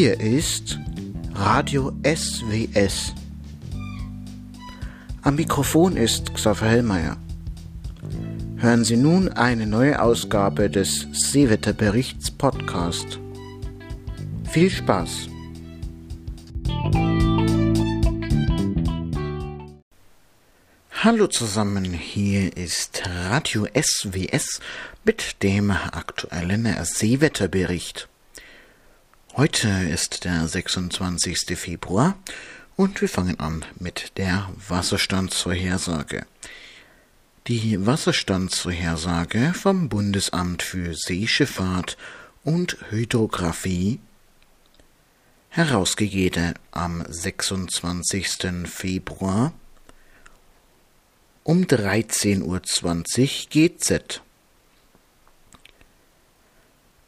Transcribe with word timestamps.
Hier 0.00 0.20
ist 0.20 0.78
Radio 1.34 1.90
SWS. 2.06 3.12
Am 5.22 5.34
Mikrofon 5.34 5.96
ist 5.96 6.32
Xaver 6.34 6.68
Hellmeier. 6.68 7.16
Hören 8.58 8.84
Sie 8.84 8.96
nun 8.96 9.28
eine 9.28 9.66
neue 9.66 10.00
Ausgabe 10.00 10.70
des 10.70 11.08
Seewetterberichts 11.10 12.30
Podcast. 12.30 13.18
Viel 14.48 14.70
Spaß! 14.70 15.26
Hallo 20.92 21.26
zusammen, 21.26 21.92
hier 21.92 22.56
ist 22.56 23.02
Radio 23.04 23.66
SWS 23.74 24.60
mit 25.02 25.42
dem 25.42 25.72
aktuellen 25.72 26.72
Seewetterbericht. 26.84 28.08
Heute 29.38 29.68
ist 29.68 30.24
der 30.24 30.48
26. 30.48 31.56
Februar 31.56 32.18
und 32.74 33.00
wir 33.00 33.08
fangen 33.08 33.38
an 33.38 33.64
mit 33.78 34.10
der 34.16 34.50
Wasserstandsvorhersage. 34.66 36.26
Die 37.46 37.86
Wasserstandsvorhersage 37.86 39.54
vom 39.54 39.88
Bundesamt 39.88 40.64
für 40.64 40.92
Seeschifffahrt 40.92 41.96
und 42.42 42.78
Hydrographie 42.90 44.00
herausgegeben 45.50 46.54
am 46.72 47.04
26. 47.08 48.68
Februar 48.68 49.52
um 51.44 51.62
13.20 51.62 52.42
Uhr 52.42 52.60
GZ. 53.50 54.20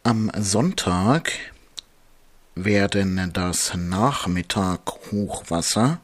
Am 0.05 0.31
Sonntag 0.39 1.33
werden 2.55 3.31
das 3.33 3.75
Nachmittag-Hochwasser 3.75 6.01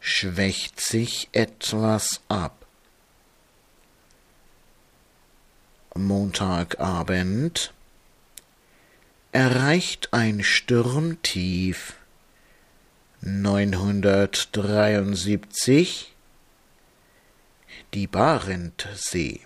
schwächt 0.00 0.80
sich 0.80 1.28
etwas 1.32 2.22
ab. 2.28 2.64
Montagabend 5.94 7.74
erreicht 9.32 10.14
ein 10.14 10.42
Sturmtief 10.42 11.98
973 13.26 16.12
die 17.94 18.06
Barentsee. 18.06 19.40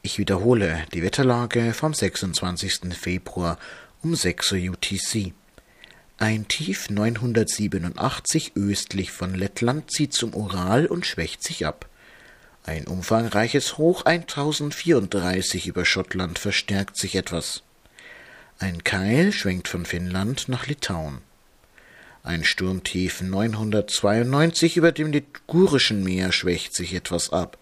Ich 0.00 0.18
wiederhole 0.18 0.86
die 0.94 1.02
Wetterlage 1.02 1.74
vom 1.74 1.92
26. 1.92 2.94
Februar 2.98 3.58
um 4.02 4.14
6 4.14 4.52
Uhr 4.52 4.70
UTC. 4.70 5.34
Ein 6.16 6.48
Tief 6.48 6.88
987 6.88 8.52
östlich 8.56 9.12
von 9.12 9.34
Lettland 9.34 9.90
zieht 9.90 10.14
zum 10.14 10.34
Ural 10.34 10.86
und 10.86 11.04
schwächt 11.04 11.42
sich 11.42 11.66
ab. 11.66 11.90
Ein 12.64 12.86
umfangreiches 12.86 13.76
Hoch 13.76 14.06
1034 14.06 15.66
über 15.66 15.84
Schottland 15.84 16.38
verstärkt 16.38 16.96
sich 16.96 17.16
etwas. 17.16 17.64
Ein 18.62 18.84
Keil 18.84 19.32
schwenkt 19.32 19.66
von 19.66 19.84
Finnland 19.84 20.48
nach 20.48 20.68
Litauen. 20.68 21.18
Ein 22.22 22.44
Sturmtief 22.44 23.20
992 23.20 24.76
über 24.76 24.92
dem 24.92 25.10
Ligurischen 25.10 26.04
Meer 26.04 26.30
schwächt 26.30 26.72
sich 26.72 26.94
etwas 26.94 27.30
ab. 27.32 27.58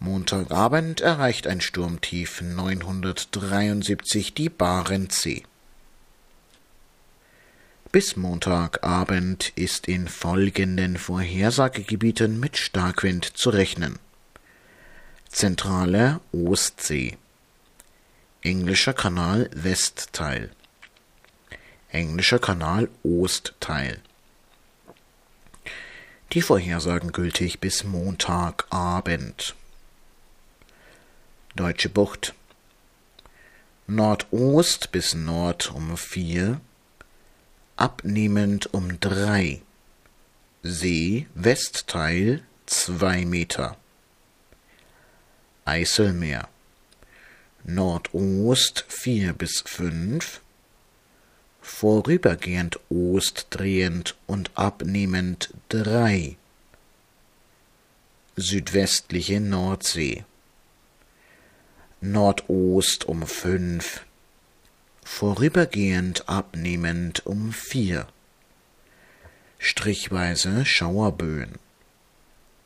Montagabend 0.00 1.00
erreicht 1.00 1.46
ein 1.46 1.62
Sturmtief 1.62 2.42
973 2.42 4.34
die 4.34 4.50
Barentssee. 4.50 5.44
Bis 7.90 8.14
Montagabend 8.14 9.54
ist 9.56 9.88
in 9.88 10.08
folgenden 10.08 10.98
Vorhersagegebieten 10.98 12.38
mit 12.38 12.58
Starkwind 12.58 13.24
zu 13.24 13.48
rechnen. 13.48 13.98
Zentrale 15.30 16.20
Ostsee 16.30 17.16
Englischer 18.46 18.92
Kanal 18.92 19.48
Westteil. 19.54 20.50
Englischer 21.88 22.38
Kanal 22.38 22.90
Ostteil. 23.02 24.02
Die 26.32 26.42
Vorhersagen 26.42 27.12
gültig 27.12 27.58
bis 27.60 27.84
Montagabend. 27.84 29.54
Deutsche 31.56 31.88
Bucht. 31.88 32.34
Nordost 33.86 34.92
bis 34.92 35.14
Nord 35.14 35.72
um 35.72 35.96
vier, 35.96 36.60
abnehmend 37.76 38.74
um 38.74 39.00
drei, 39.00 39.62
See 40.62 41.28
Westteil 41.34 42.42
zwei 42.66 43.24
Meter, 43.24 43.78
Eiselmeer 45.64 46.50
Nordost 47.66 48.84
vier 48.88 49.32
bis 49.32 49.62
fünf, 49.64 50.42
vorübergehend 51.62 52.78
ostdrehend 52.90 54.16
und 54.26 54.50
abnehmend 54.54 55.48
drei, 55.70 56.36
südwestliche 58.36 59.40
Nordsee, 59.40 60.24
Nordost 62.02 63.06
um 63.06 63.26
fünf, 63.26 64.04
vorübergehend 65.02 66.28
abnehmend 66.28 67.24
um 67.24 67.50
vier, 67.50 68.06
strichweise 69.58 70.66
Schauerböen, 70.66 71.54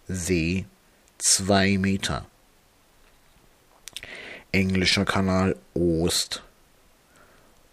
See 0.09 0.67
zwei 1.19 1.79
Meter 1.79 2.27
Englischer 4.53 5.05
Kanal 5.05 5.57
Ost. 5.75 6.43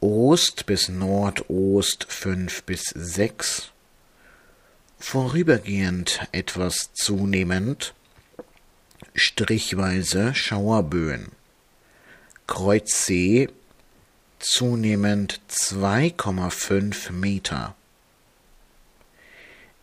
Ost 0.01 0.65
bis 0.65 0.89
Nordost 0.89 2.05
fünf 2.09 2.63
bis 2.63 2.83
sechs. 2.93 3.71
Vorübergehend 4.99 6.27
etwas 6.33 6.91
zunehmend. 6.93 7.93
Strichweise 9.13 10.35
Schauerböen. 10.35 11.31
Kreuzsee 12.47 13.47
zunehmend 14.39 15.39
2,5 15.49 17.11
Meter. 17.11 17.75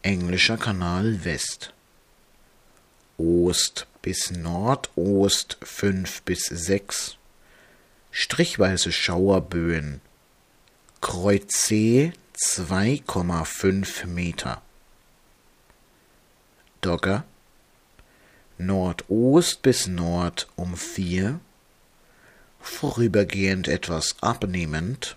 Englischer 0.02 0.58
Kanal 0.58 1.24
West. 1.24 1.72
Ost 3.16 3.86
bis 4.02 4.30
Nordost 4.30 5.56
fünf 5.62 6.22
bis 6.22 6.46
sechs, 6.46 7.16
strichweise 8.10 8.92
Schauerböen, 8.92 10.00
Kreuzsee 11.00 12.12
2,5 12.36 14.06
Meter. 14.06 14.60
Dogger. 16.80 17.24
Nordost 18.58 19.62
bis 19.62 19.86
Nord 19.86 20.48
um 20.56 20.76
vier, 20.76 21.40
vorübergehend 22.60 23.66
etwas 23.66 24.16
abnehmend, 24.20 25.16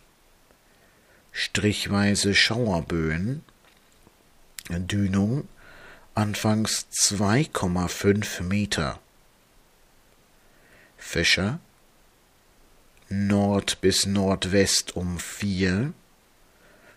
strichweise 1.32 2.34
Schauerböen, 2.34 3.44
Dünung 4.70 5.48
anfangs 6.16 6.88
2,5 6.92 8.42
Meter. 8.44 9.00
Fischer 10.98 11.60
Nord 13.10 13.82
bis 13.82 14.08
Nordwest 14.08 14.96
um 14.96 15.20
4, 15.20 15.94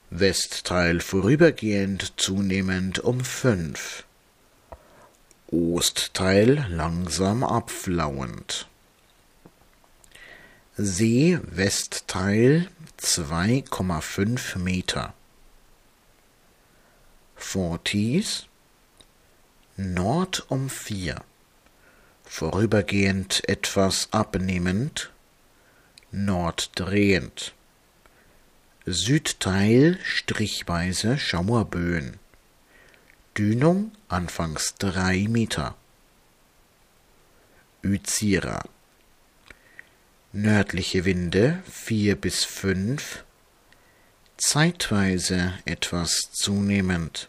Westteil 0.08 1.00
vorübergehend 1.00 2.14
zunehmend 2.16 3.00
um 3.00 3.22
5, 3.22 4.04
Ostteil 5.50 6.66
langsam 6.70 7.44
abflauend. 7.44 8.66
See 10.76 11.38
Westteil 11.42 12.68
2,5 13.00 14.58
Meter. 14.58 15.12
Forties 17.36 18.47
Nord 19.80 20.50
um 20.50 20.68
vier, 20.68 21.22
vorübergehend 22.24 23.48
etwas 23.48 24.08
abnehmend, 24.10 25.12
norddrehend. 26.10 27.54
Südteil 28.86 29.96
strichweise 30.02 31.16
Schauerböen. 31.16 32.18
Dünung 33.36 33.92
anfangs 34.08 34.74
drei 34.80 35.28
Meter. 35.28 35.76
Üzira. 37.84 38.64
Nördliche 40.32 41.04
Winde 41.04 41.62
vier 41.70 42.16
bis 42.16 42.44
fünf, 42.44 43.22
zeitweise 44.38 45.54
etwas 45.66 46.32
zunehmend. 46.32 47.28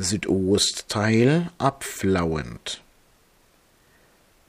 Südostteil 0.00 1.50
abflauend. 1.58 2.80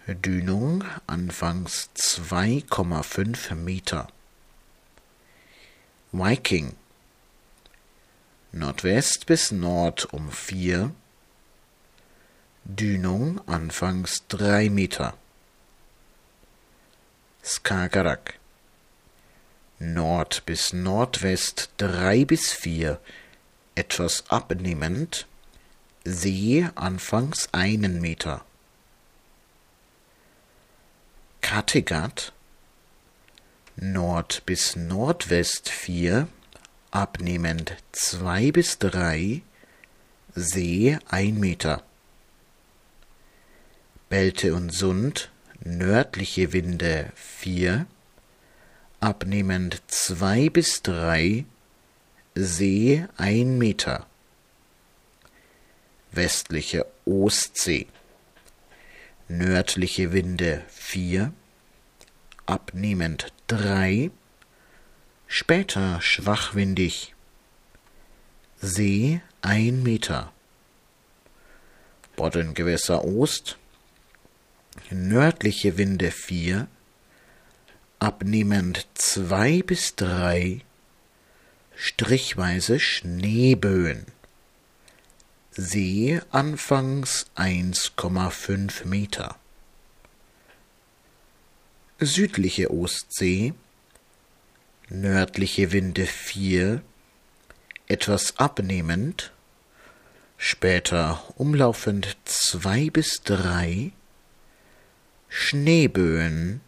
Dünung 0.05 0.83
anfangs 1.07 1.89
2,5 1.95 3.55
Meter. 3.55 4.07
Viking 6.11 6.75
Nordwest 8.51 9.25
bis 9.25 9.51
Nord 9.51 10.13
um 10.13 10.31
4. 10.31 10.91
Dünung 12.65 13.41
anfangs 13.47 14.27
3 14.27 14.69
Meter. 14.69 15.15
Skagerrak 17.43 18.35
Nord 19.79 20.45
bis 20.45 20.73
Nordwest 20.73 21.71
3 21.77 22.25
bis 22.25 22.51
4, 22.51 22.99
etwas 23.75 24.25
abnehmend, 24.29 25.25
See 26.05 26.67
anfangs 26.75 27.49
einen 27.51 27.99
Meter. 28.01 28.45
Kattegat 31.41 32.33
Nord 33.81 34.45
bis 34.45 34.75
Nordwest 34.75 35.69
4, 35.69 36.27
abnehmend 36.91 37.77
2 37.93 38.51
bis 38.51 38.77
3, 38.77 39.41
See 40.35 40.97
1 41.07 41.39
Meter. 41.39 41.83
Belte 44.09 44.53
und 44.53 44.71
Sund, 44.71 45.31
nördliche 45.63 46.51
Winde 46.51 47.13
4, 47.15 47.85
abnehmend 48.99 49.81
2 49.87 50.49
bis 50.49 50.81
3, 50.83 51.45
See 52.35 53.05
1 53.15 53.57
Meter. 53.57 54.08
Westliche 56.11 56.85
Ostsee, 57.05 57.87
nördliche 59.27 60.11
Winde 60.11 60.63
4, 60.69 61.31
abnehmend 62.47 63.31
3, 63.47 64.09
später 65.27 66.01
schwachwindig. 66.01 67.13
See 68.59 69.21
1 69.41 69.83
Meter. 69.83 70.33
Boddengewässer 72.15 73.05
Ost, 73.05 73.57
nördliche 74.89 75.77
Winde 75.77 76.11
4, 76.11 76.67
abnehmend 77.99 78.87
2 78.95 79.61
bis 79.61 79.95
3, 79.95 80.61
strichweise 81.75 82.79
Schneeböen. 82.79 84.07
See 85.61 86.21
anfangs 86.31 87.25
1,5 87.35 88.85
Meter. 88.85 89.35
Südliche 91.99 92.71
Ostsee, 92.71 93.53
nördliche 94.87 95.73
Winde 95.73 96.05
4, 96.05 96.81
etwas 97.89 98.37
abnehmend, 98.37 99.33
später 100.37 101.21
umlaufend 101.35 102.15
2 102.23 102.89
bis 102.89 103.21
3, 103.23 103.91
Schneeböen, 105.27 106.61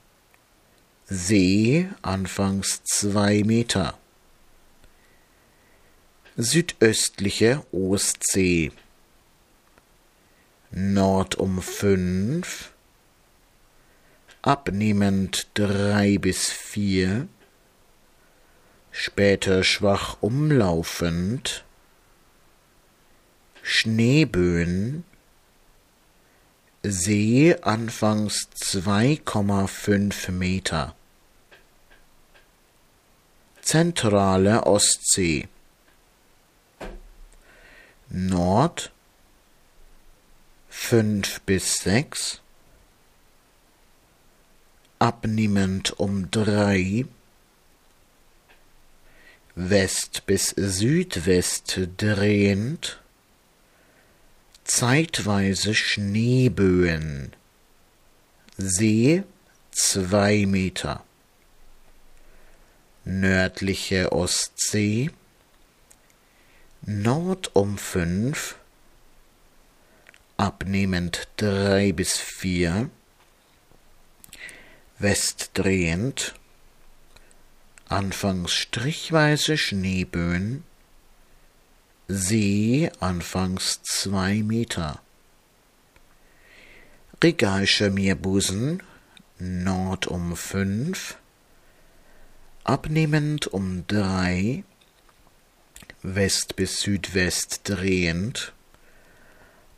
See 1.05 1.87
anfangs 2.01 2.83
2 2.83 3.43
Meter. 3.45 3.97
Südöstliche 6.35 7.65
Ostsee, 7.71 8.71
Nord 10.71 11.35
um 11.35 11.61
5, 11.61 12.71
abnehmend 14.41 15.47
drei 15.53 16.17
bis 16.17 16.49
vier, 16.49 17.27
später 18.91 19.63
schwach 19.63 20.17
umlaufend, 20.21 21.65
Schneeböen, 23.63 25.03
See 26.83 27.55
anfangs 27.61 28.47
2,5 28.55 30.31
Meter. 30.31 30.95
Zentrale 33.61 34.65
Ostsee. 34.65 35.47
Nord 38.09 38.91
5 40.83 41.41
bis 41.41 41.77
6 41.83 42.41
abnehmend 44.99 45.99
um 45.99 46.29
drei, 46.29 47.05
West 49.55 50.25
bis 50.25 50.49
Südwest 50.49 51.79
drehend, 51.97 52.99
zeitweise 54.65 55.73
Schneeböen, 55.73 57.33
See 58.57 59.23
zwei 59.71 60.45
Meter, 60.45 61.05
nördliche 63.05 64.11
Ostsee, 64.11 65.09
Nord 66.81 67.55
um 67.55 67.77
fünf, 67.77 68.57
abnehmend 70.41 71.27
drei 71.37 71.91
bis 71.91 72.17
vier, 72.17 72.89
westdrehend, 74.97 76.33
anfangs 77.87 78.51
strichweise 78.51 79.55
Schneeböen, 79.55 80.63
See 82.07 82.89
anfangs 82.99 83.83
zwei 83.83 84.41
Meter. 84.41 84.99
Regalscher 87.23 87.91
Meerbusen, 87.91 88.81
Nord 89.37 90.07
um 90.07 90.35
fünf, 90.35 91.17
abnehmend 92.63 93.45
um 93.45 93.85
drei, 93.85 94.63
West 96.01 96.55
bis 96.55 96.81
Südwest 96.81 97.61
drehend, 97.65 98.53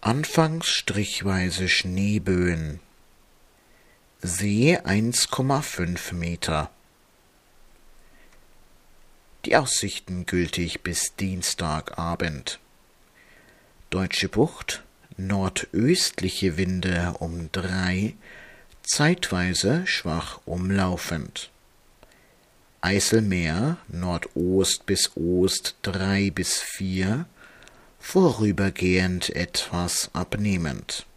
anfangs 0.04 0.68
strichweise 0.68 1.70
Schneeböen. 1.70 2.82
See 4.22 4.78
1,5 4.78 6.14
Meter. 6.14 6.70
Die 9.46 9.56
Aussichten 9.56 10.26
gültig 10.26 10.82
bis 10.82 11.16
Dienstagabend. 11.16 12.60
Deutsche 13.92 14.28
Bucht, 14.28 14.84
nordöstliche 15.16 16.58
Winde 16.58 17.16
um 17.20 17.50
3, 17.54 18.14
zeitweise 18.82 19.88
schwach 19.88 20.42
umlaufend. 20.44 21.50
Eiselmeer, 22.82 23.78
Nordost 23.88 24.86
bis 24.86 25.16
Ost 25.16 25.76
3 25.84 26.30
bis 26.32 26.60
4, 26.60 27.26
vorübergehend 28.04 29.30
etwas 29.30 30.12
abnehmend 30.14 31.08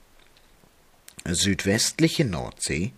südwestliche 1.28 2.25
Nordsee, 2.25 2.93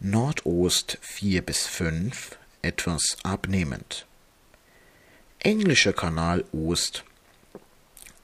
Nordost 0.00 0.98
4 1.02 1.42
bis 1.42 1.66
5, 1.66 2.38
etwas 2.62 3.18
abnehmend. 3.22 4.06
Englischer 5.40 5.92
Kanal 5.92 6.44
Ost, 6.52 7.04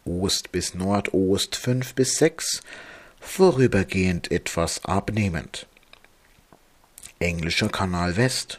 Ost 0.07 0.51
bis 0.53 0.75
Nordost 0.75 1.55
5 1.55 1.95
bis 1.95 2.17
6, 2.17 2.63
vorübergehend 3.21 4.31
etwas 4.31 4.85
abnehmend. 4.87 5.67
Englischer 7.19 7.69
Kanal 7.69 8.17
West, 8.17 8.59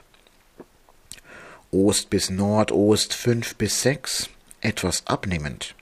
Ost 1.72 2.12
bis 2.12 2.30
Nordost 2.30 3.16
5 3.16 3.56
bis 3.56 3.82
6, 3.82 4.30
etwas 4.62 5.08
abnehmend. 5.08 5.74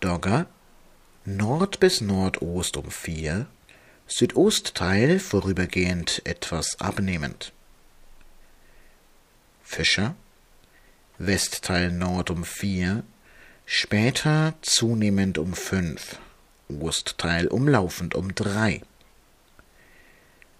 Dogger 0.00 0.46
Nord 1.24 1.80
bis 1.80 2.00
Nordost 2.00 2.76
um 2.76 2.90
4, 2.90 3.46
Südostteil 4.06 5.18
vorübergehend 5.18 6.22
etwas 6.24 6.80
abnehmend. 6.80 7.52
Fischer, 9.62 10.14
Westteil 11.18 11.90
Nord 11.90 12.30
um 12.30 12.44
vier, 12.44 13.02
später 13.66 14.54
zunehmend 14.62 15.36
um 15.36 15.52
fünf, 15.52 16.18
Ostteil 16.68 17.48
umlaufend 17.48 18.14
um 18.14 18.34
drei. 18.34 18.80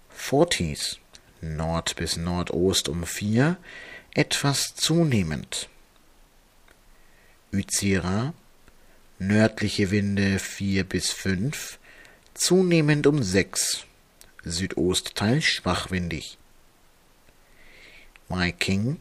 Forties, 0.09 0.99
Nord 1.41 1.95
bis 1.95 2.17
Nordost 2.17 2.89
um 2.89 3.05
vier, 3.05 3.57
etwas 4.13 4.75
zunehmend. 4.75 5.69
Uzira, 7.51 8.33
nördliche 9.19 9.91
Winde 9.91 10.39
vier 10.39 10.85
bis 10.85 11.11
fünf, 11.11 11.77
zunehmend 12.33 13.05
um 13.05 13.21
sechs, 13.21 13.85
Südostteil 14.43 15.41
schwachwindig. 15.41 16.37
Viking, 18.29 18.97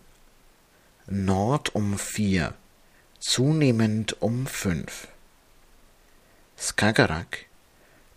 Nord 1.07 1.75
um 1.75 1.99
vier, 1.99 2.55
zunehmend 3.21 4.21
um 4.21 4.47
fünf. 4.47 5.09
Skagerrak, 6.59 7.47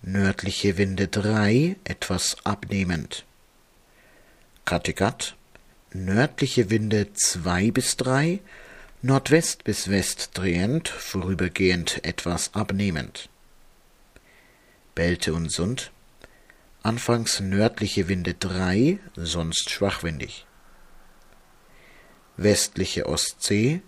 nördliche 0.01 0.77
Winde 0.77 1.07
drei, 1.07 1.75
etwas 1.83 2.37
abnehmend. 2.43 3.23
Kattegat, 4.65 5.35
nördliche 5.93 6.71
Winde 6.71 7.13
zwei 7.13 7.69
bis 7.69 7.97
drei, 7.97 8.39
Nordwest 9.03 9.63
bis 9.63 9.89
West 9.89 10.29
drehend, 10.35 10.87
vorübergehend 10.87 12.05
etwas 12.05 12.53
abnehmend. 12.53 13.29
Belte 14.93 15.33
und 15.33 15.51
Sund, 15.51 15.91
anfangs 16.83 17.39
nördliche 17.39 18.07
Winde 18.07 18.35
drei, 18.35 18.99
sonst 19.15 19.71
schwachwindig. 19.71 20.45
Westliche 22.37 23.07
Ostsee, 23.07 23.81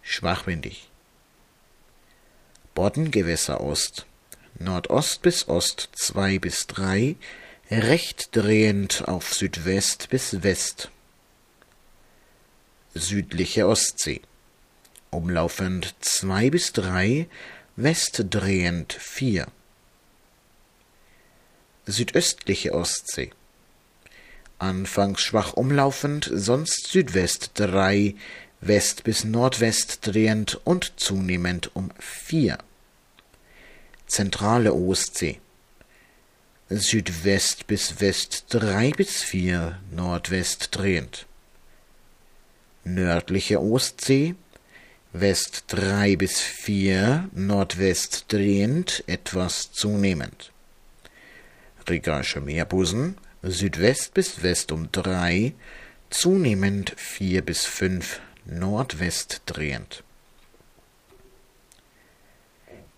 schwachwindig. 0.00 0.90
Boddengewässer 2.76 3.60
Ost, 3.60 4.06
Nordost 4.60 5.22
bis 5.22 5.48
Ost 5.48 5.88
zwei 5.94 6.38
bis 6.38 6.68
drei, 6.68 7.16
recht 7.68 8.28
drehend 8.30 9.08
auf 9.08 9.34
Südwest 9.34 10.08
bis 10.10 10.44
West. 10.44 10.92
Südliche 12.94 13.66
Ostsee, 13.66 14.22
umlaufend 15.12 15.94
zwei 16.00 16.50
bis 16.50 16.72
drei, 16.72 17.28
westdrehend 17.76 18.92
vier. 18.92 19.46
Südöstliche 21.86 22.74
Ostsee, 22.74 23.30
anfangs 24.58 25.20
schwach 25.20 25.54
umlaufend, 25.54 26.30
sonst 26.32 26.88
Südwest 26.88 27.52
drei, 27.54 28.14
West 28.60 29.02
bis 29.04 29.24
Nordwest 29.24 30.06
drehend 30.06 30.60
und 30.64 30.92
zunehmend 30.96 31.74
um 31.74 31.90
vier. 31.98 32.58
Zentrale 34.06 34.72
Ostsee. 34.72 35.40
Südwest 36.70 37.66
bis 37.66 38.00
West 38.00 38.46
drei 38.50 38.90
bis 38.90 39.22
vier, 39.22 39.80
Nordwest 39.90 40.68
drehend. 40.76 41.26
Nördliche 42.84 43.60
Ostsee. 43.60 44.36
West 45.12 45.64
drei 45.66 46.16
bis 46.16 46.40
vier, 46.40 47.28
Nordwest 47.32 48.26
drehend, 48.28 49.04
etwas 49.06 49.70
zunehmend. 49.72 50.52
Rigaische 51.88 52.40
Meerbusen. 52.40 53.18
Südwest 53.42 54.14
bis 54.14 54.44
West 54.44 54.70
um 54.70 54.90
drei, 54.92 55.52
zunehmend 56.10 56.94
vier 56.96 57.42
bis 57.42 57.64
fünf, 57.64 58.20
Nordwest 58.46 59.42
drehend. 59.46 60.04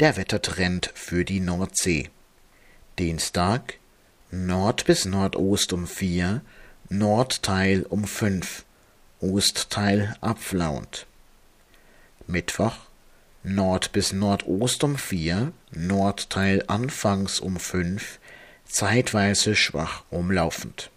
Der 0.00 0.18
Wettertrend 0.18 0.92
für 0.94 1.24
die 1.24 1.40
Nordsee. 1.40 2.10
Dienstag 2.98 3.78
Nord 4.30 4.84
bis 4.84 5.04
Nordost 5.06 5.72
um 5.72 5.86
vier, 5.86 6.42
Nordteil 6.90 7.86
um 7.88 8.04
fünf, 8.04 8.64
Ostteil 9.20 10.14
abflauend. 10.20 11.06
Mittwoch 12.26 12.76
Nord 13.46 13.92
bis 13.92 14.14
Nordost 14.14 14.82
um 14.84 14.96
vier, 14.96 15.52
Nordteil 15.70 16.64
anfangs 16.66 17.40
um 17.40 17.58
fünf, 17.58 18.18
zeitweise 18.64 19.54
schwach 19.54 20.02
umlaufend. 20.08 20.90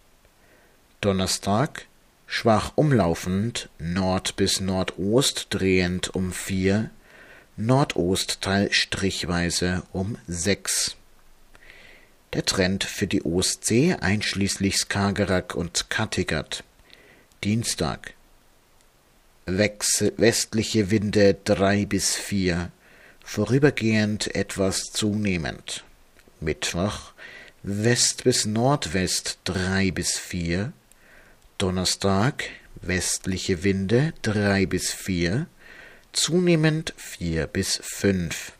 Donnerstag 1.02 1.84
schwach 2.26 2.72
umlaufend, 2.74 3.68
Nord 3.78 4.36
bis 4.36 4.60
Nordost 4.60 5.48
drehend 5.50 6.14
um 6.14 6.32
vier, 6.32 6.88
Nordostteil 7.58 8.72
strichweise 8.72 9.82
um 9.92 10.16
sechs. 10.26 10.96
Der 12.32 12.46
Trend 12.46 12.82
für 12.82 13.06
die 13.06 13.26
Ostsee 13.26 13.94
einschließlich 13.94 14.76
Skagerrak 14.78 15.54
und 15.54 15.90
Kattegat. 15.90 16.64
Dienstag. 17.44 18.14
Westliche 19.50 20.90
Winde 20.90 21.34
drei 21.42 21.86
bis 21.86 22.14
vier, 22.16 22.70
vorübergehend 23.24 24.34
etwas 24.34 24.82
zunehmend. 24.92 25.84
Mittwoch 26.40 27.12
West 27.62 28.24
bis 28.24 28.44
Nordwest 28.44 29.38
drei 29.44 29.90
bis 29.90 30.18
vier, 30.18 30.72
Donnerstag 31.56 32.44
westliche 32.82 33.64
Winde 33.64 34.12
drei 34.22 34.66
bis 34.66 34.92
vier, 34.92 35.46
zunehmend 36.12 36.92
vier 36.96 37.46
bis 37.46 37.80
fünf. 37.82 38.52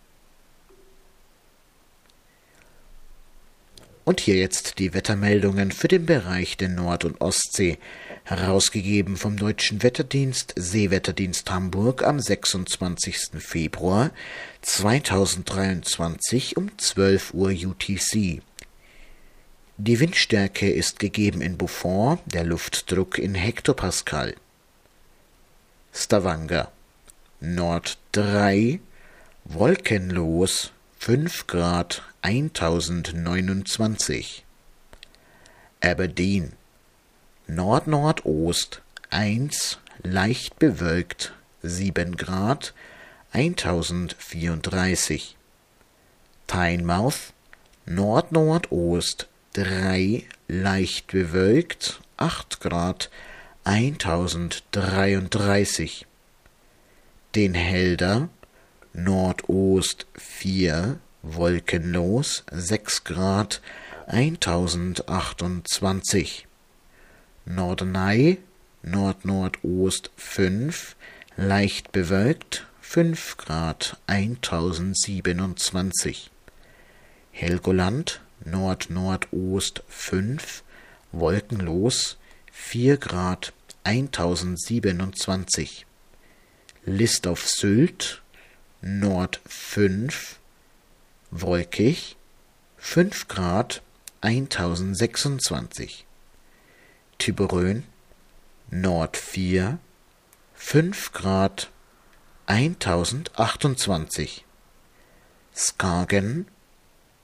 Und 4.09 4.21
hier 4.21 4.37
jetzt 4.37 4.79
die 4.79 4.95
Wettermeldungen 4.95 5.71
für 5.71 5.87
den 5.87 6.07
Bereich 6.07 6.57
der 6.57 6.71
Nord- 6.71 7.05
und 7.05 7.21
Ostsee, 7.21 7.77
herausgegeben 8.25 9.19
vom 9.19 9.37
Deutschen 9.37 9.83
Wetterdienst 9.83 10.55
Seewetterdienst 10.57 11.51
Hamburg 11.51 12.03
am 12.03 12.19
26. 12.19 13.33
Februar 13.39 14.11
2023 14.63 16.57
um 16.57 16.71
12 16.79 17.35
Uhr 17.35 17.51
UTC. 17.51 18.41
Die 19.77 20.01
Windstärke 20.01 20.71
ist 20.71 21.01
gegeben 21.01 21.43
in 21.43 21.59
Buffon, 21.59 22.19
der 22.25 22.45
Luftdruck 22.45 23.19
in 23.19 23.35
Hektopascal. 23.35 24.37
Stavanger 25.93 26.73
Nord 27.41 27.99
3, 28.13 28.81
wolkenlos 29.45 30.73
5 30.99 31.47
Grad 31.47 32.08
1029. 32.23 34.45
Aberdeen 35.81 36.53
Nord-Nordost 37.47 38.83
1, 39.11 39.79
leicht 40.03 40.59
bewölkt 40.59 41.33
7 41.63 42.17
Grad 42.17 42.75
1034. 43.33 45.37
Tynemouth 46.47 47.33
Nord-Nordost 47.87 49.29
3 49.55 50.25
leicht 50.47 51.07
bewölkt, 51.09 52.01
8 52.17 52.61
Grad, 52.61 53.11
1033. 53.65 56.07
Den 57.35 57.55
Helder, 57.55 58.29
Nordost 58.93 60.07
4, 60.17 61.01
wolkenlos, 61.35 62.45
6 62.51 63.05
Grad, 63.05 63.61
1028. 64.07 66.47
Norderney, 67.45 68.39
Nordnordost 68.83 70.11
5, 70.17 70.97
leicht 71.37 71.93
bewölkt, 71.93 72.67
5 72.81 73.37
Grad, 73.37 73.99
1027. 74.07 76.31
Helgoland, 77.33 78.23
Nord-Nordost 78.45 79.83
5, 79.89 80.63
wolkenlos 81.13 82.17
4 82.53 82.97
Grad 82.97 83.53
1027. 83.85 85.85
List 86.85 87.27
auf 87.27 87.47
Sylt 87.47 88.23
Nord 88.81 89.41
5, 89.47 90.39
wolkig 91.31 92.17
5 92.77 93.29
Grad 93.29 93.83
1026. 94.21 96.05
Tiberön 97.19 97.85
Nord 98.71 99.17
4, 99.17 99.79
5 100.55 101.13
Grad 101.13 101.71
1028. 102.47 104.45
Skagen 105.55 106.47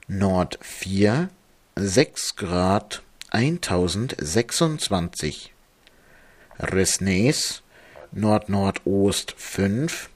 Nord 0.07 0.59
4, 0.61 1.31
6 1.77 2.37
Grad 2.37 3.03
1026. 3.31 5.51
Resnes 6.59 7.63
Nordnordost 8.13 9.35
5 9.37 10.09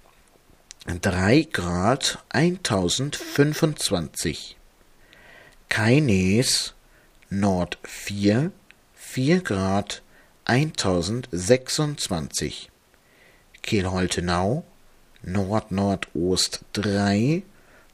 3 0.88 1.44
Grad 1.52 2.18
1025. 2.30 4.56
Keines 5.68 6.72
Nord 7.28 7.76
4 7.84 8.50
4 8.94 9.40
Grad 9.40 10.00
1026. 10.46 12.70
Kehlholtenau 13.60 14.64
Nordnordost 15.22 16.64
3 16.72 17.42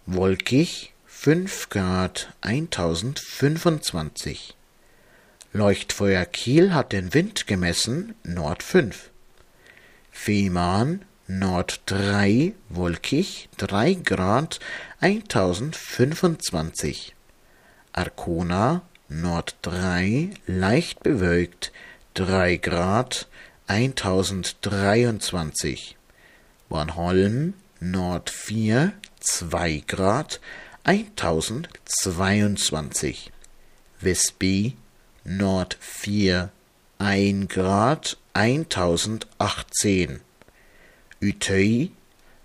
wolkig 0.07 0.92
5 1.07 1.70
Grad 1.70 2.33
1025. 2.42 4.54
Leuchtfeuer 5.52 6.26
Kiel 6.26 6.72
hat 6.72 6.92
den 6.92 7.12
Wind 7.12 7.48
gemessen 7.48 8.14
Nord 8.22 8.62
5. 8.62 9.11
Fehmarn 10.12 11.04
Nord 11.26 11.80
3 11.87 12.54
wolkig 12.68 13.48
3 13.56 13.94
Grad 14.04 14.60
1025. 15.00 17.14
Arkona 17.94 18.82
Nord 19.08 19.54
3 19.62 20.34
leicht 20.46 21.02
bewölkt 21.02 21.72
3 22.12 22.58
Grad 22.58 23.26
1023. 23.68 25.96
Bornholm 26.68 27.54
Nord 27.80 28.28
4 28.28 28.92
2 29.20 29.82
Grad 29.87 30.38
1022. 30.84 33.30
Westby 34.02 34.76
Nord 35.24 35.78
4 35.80 36.50
1 36.98 37.48
Grad 37.48 38.18
1018. 38.34 40.20
Utøy 41.24 41.88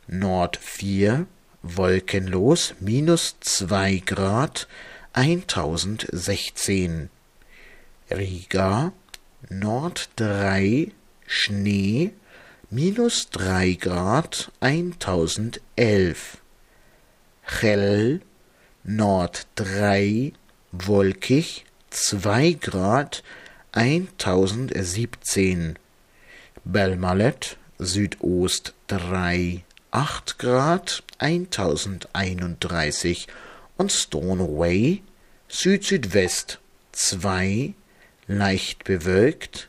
Nord 0.07 0.57
4 0.61 1.25
wolkenlos 1.63 2.75
minus 2.79 3.35
2 3.41 3.99
Grad 4.05 4.67
1016. 5.13 7.09
Riga 8.09 8.91
Nord 9.49 10.07
3 10.15 10.93
Schnee 11.27 12.13
minus 12.69 13.29
3 13.31 13.75
Grad 13.75 14.49
1011. 14.61 16.37
Chell 17.45 18.21
Nord 18.83 19.45
3 19.57 20.31
wolkig 20.71 21.65
2 21.91 22.53
Grad 22.61 23.21
1017. 23.75 25.77
Belmalet 26.63 27.58
Südost 27.79 28.73
3 28.87 29.63
8 29.91 30.37
Grad 30.37 31.03
1031 31.17 33.27
und 33.77 33.91
Stornoway 33.91 35.01
Süd-Südwest 35.47 36.59
2 36.91 37.73
leicht 38.27 38.83
bewölkt 38.83 39.67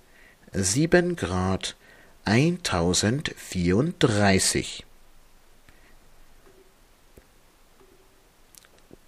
7 0.53 1.17
Grad 1.17 1.75
1034. 2.25 4.85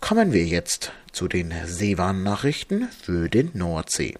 Kommen 0.01 0.33
wir 0.33 0.47
jetzt 0.47 0.93
zu 1.13 1.29
den 1.29 1.53
Seewarnnachrichten 1.67 2.89
für 2.89 3.29
den 3.29 3.51
Nordsee. 3.53 4.15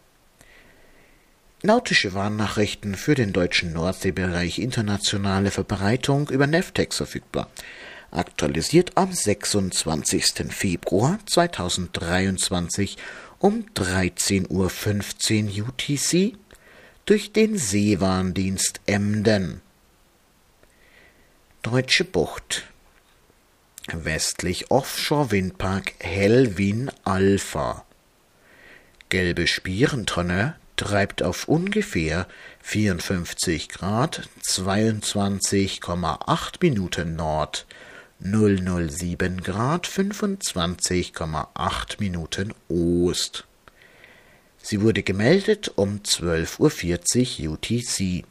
Nautische 1.65 2.13
Warnnachrichten 2.13 2.97
für 2.97 3.15
den 3.15 3.33
deutschen 3.33 3.73
Nordseebereich 3.73 4.59
internationale 4.59 5.53
Verbreitung 5.53 6.29
über 6.29 6.49
Neftex 6.49 6.97
verfügbar. 6.97 7.49
Aktualisiert 8.11 8.97
am 8.97 9.13
26. 9.13 10.53
Februar 10.53 11.21
2023 11.25 12.97
um 13.39 13.65
13.15 13.77 14.51
Uhr 15.61 15.69
UTC 15.69 16.37
durch 17.07 17.33
den 17.33 17.57
Seewarndienst 17.57 18.81
Emden. 18.87 19.61
Deutsche 21.63 22.05
Bucht 22.05 22.65
Westlich 23.93 24.73
Offshore-Windpark 24.73 25.93
Hellwin 26.01 26.91
Alpha. 27.05 27.85
Gelbe 29.11 29.47
Spierentonne 29.47 30.57
treibt 30.77 31.23
auf 31.23 31.49
ungefähr 31.49 32.27
54 32.63 33.69
Grad 33.69 34.29
22,8 34.43 36.55
Minuten 36.61 37.17
Nord, 37.17 37.67
007 38.21 39.43
Grad 39.43 39.87
25,8 39.87 41.99
Minuten 41.99 42.55
Ost. 42.69 43.45
Sie 44.63 44.81
wurde 44.81 45.03
gemeldet 45.03 45.73
um 45.75 46.03
12.40 46.05 47.47
Uhr 47.47 47.55
UTC. 47.55 48.25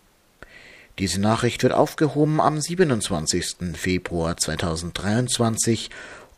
Diese 0.98 1.20
Nachricht 1.20 1.62
wird 1.64 1.74
aufgehoben 1.74 2.40
am 2.40 2.62
27. 2.62 3.76
Februar 3.76 4.38
2023 4.38 5.90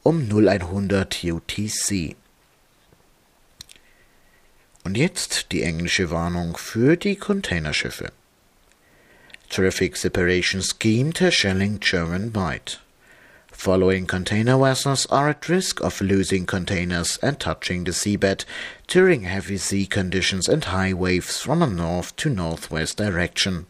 um 0.01 0.27
0100 0.27 1.23
UTC. 1.23 2.15
Und 4.83 4.97
jetzt 4.97 5.51
die 5.51 5.63
englische 5.63 6.11
Warnung 6.11 6.57
für 6.57 6.97
die 6.97 7.15
Containerschiffe. 7.15 8.11
Traffic 9.49 9.95
Separation 9.95 10.61
Scheme 10.61 11.13
Terschelling 11.13 11.79
German 11.79 12.31
Bight. 12.31 12.79
Following 13.51 14.07
container 14.07 14.57
vessels 14.57 15.05
are 15.09 15.29
at 15.29 15.47
risk 15.47 15.79
of 15.79 16.01
losing 16.01 16.45
containers 16.45 17.17
and 17.21 17.39
touching 17.39 17.85
the 17.85 17.91
seabed 17.91 18.43
during 18.87 19.21
heavy 19.21 19.57
sea 19.57 19.85
conditions 19.85 20.49
and 20.49 20.65
high 20.65 20.93
waves 20.93 21.39
from 21.39 21.61
a 21.61 21.67
north 21.67 22.13
to 22.17 22.29
northwest 22.29 22.97
direction. 22.97 23.67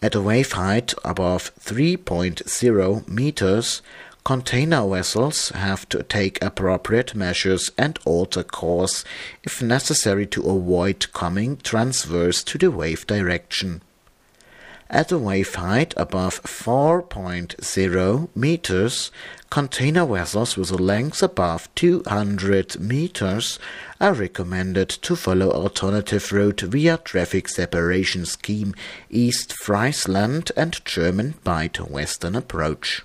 At 0.00 0.14
a 0.14 0.22
wave 0.22 0.52
height 0.52 0.94
above 1.04 1.52
3.0 1.60 3.08
meters, 3.08 3.82
container 4.28 4.86
vessels 4.86 5.48
have 5.54 5.88
to 5.88 6.02
take 6.02 6.44
appropriate 6.44 7.14
measures 7.14 7.70
and 7.78 7.98
alter 8.04 8.42
course 8.42 9.02
if 9.42 9.62
necessary 9.62 10.26
to 10.26 10.42
avoid 10.42 11.10
coming 11.14 11.56
transverse 11.56 12.44
to 12.44 12.58
the 12.58 12.70
wave 12.70 13.06
direction. 13.06 13.80
At 14.90 15.10
a 15.10 15.16
wave 15.16 15.54
height 15.54 15.94
above 15.96 16.42
4.0 16.42 18.28
meters, 18.36 19.10
container 19.48 20.04
vessels 20.04 20.58
with 20.58 20.72
a 20.72 20.76
length 20.76 21.22
above 21.22 21.74
200 21.74 22.78
meters 22.78 23.58
are 23.98 24.12
recommended 24.12 24.90
to 24.90 25.16
follow 25.16 25.50
alternative 25.50 26.32
route 26.32 26.60
via 26.60 26.98
traffic 26.98 27.48
separation 27.48 28.26
scheme 28.26 28.74
East 29.08 29.54
Friesland 29.54 30.52
and 30.54 30.84
German 30.84 31.36
Bight 31.44 31.80
Western 31.80 32.36
Approach. 32.36 33.00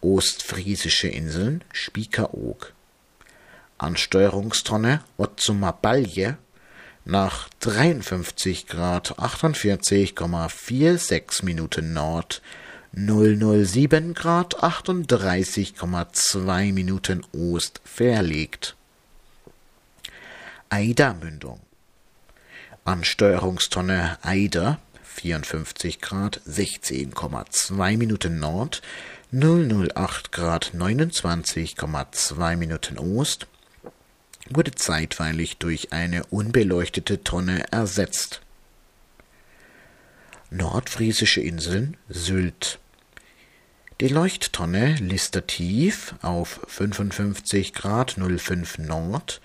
Ostfriesische 0.00 1.08
Inseln 1.08 1.64
Spiekeroog 1.72 2.72
Ansteuerungstonne 3.78 5.02
Balje 5.82 6.38
nach 7.04 7.48
53 7.60 8.66
Grad 8.66 9.18
48,46 9.18 11.44
Minuten 11.44 11.92
Nord, 11.92 12.42
007 12.92 14.14
Grad 14.14 14.62
38,2 14.62 16.72
Minuten 16.72 17.24
Ost 17.32 17.80
verlegt. 17.84 18.74
Eidermündung 20.68 21.60
Ansteuerungstonne 22.84 24.18
Eider 24.22 24.78
54 25.02 26.00
Grad 26.00 26.40
16,2 26.48 27.96
Minuten 27.96 28.38
Nord, 28.38 28.82
008 29.32 30.32
Grad 30.32 30.72
29,2 30.74 32.56
Minuten 32.56 32.98
Ost, 32.98 33.46
wurde 34.48 34.72
zeitweilig 34.72 35.58
durch 35.58 35.92
eine 35.92 36.24
unbeleuchtete 36.30 37.22
Tonne 37.22 37.70
ersetzt. 37.70 38.40
Nordfriesische 40.50 41.40
Inseln 41.42 41.96
Sylt 42.08 42.80
Die 44.00 44.08
Leuchttonne 44.08 44.96
Listertief 44.96 46.16
auf 46.22 46.58
55 46.66 47.72
Grad 47.72 48.16
05 48.18 48.78
Nord 48.78 49.40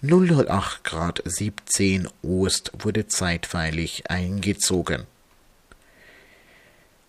008 0.00 0.84
Grad 0.84 1.22
17 1.24 2.08
Ost 2.22 2.70
wurde 2.78 3.08
zeitweilig 3.08 4.08
eingezogen. 4.08 5.08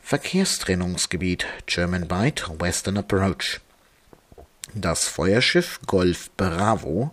Verkehrstrennungsgebiet 0.05 1.47
German 1.65 2.07
Bight 2.07 2.45
Western 2.59 2.97
Approach 2.97 3.59
Das 4.75 5.07
Feuerschiff 5.07 5.79
Golf 5.87 6.29
Bravo 6.37 7.09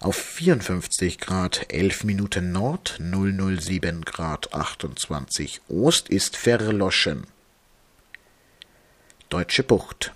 auf 0.00 0.16
54 0.16 1.18
Grad 1.18 1.72
11 1.72 2.04
Minuten 2.04 2.52
Nord, 2.52 3.00
007 3.00 4.04
Grad 4.04 4.52
28 4.52 5.62
Ost 5.70 6.10
ist 6.10 6.36
verloschen. 6.36 7.26
Deutsche 9.30 9.62
Bucht. 9.62 10.12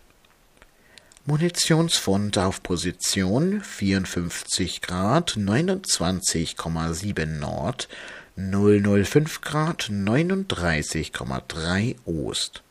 Munitionsfund 1.25 2.37
auf 2.37 2.63
Position 2.63 3.63
54 3.63 4.83
Grad 4.83 5.39
29,7 5.39 7.25
Nord, 7.25 7.89
005 8.49 9.43
Grad 9.43 9.91
39,3 9.91 11.97
Ost. 12.07 12.63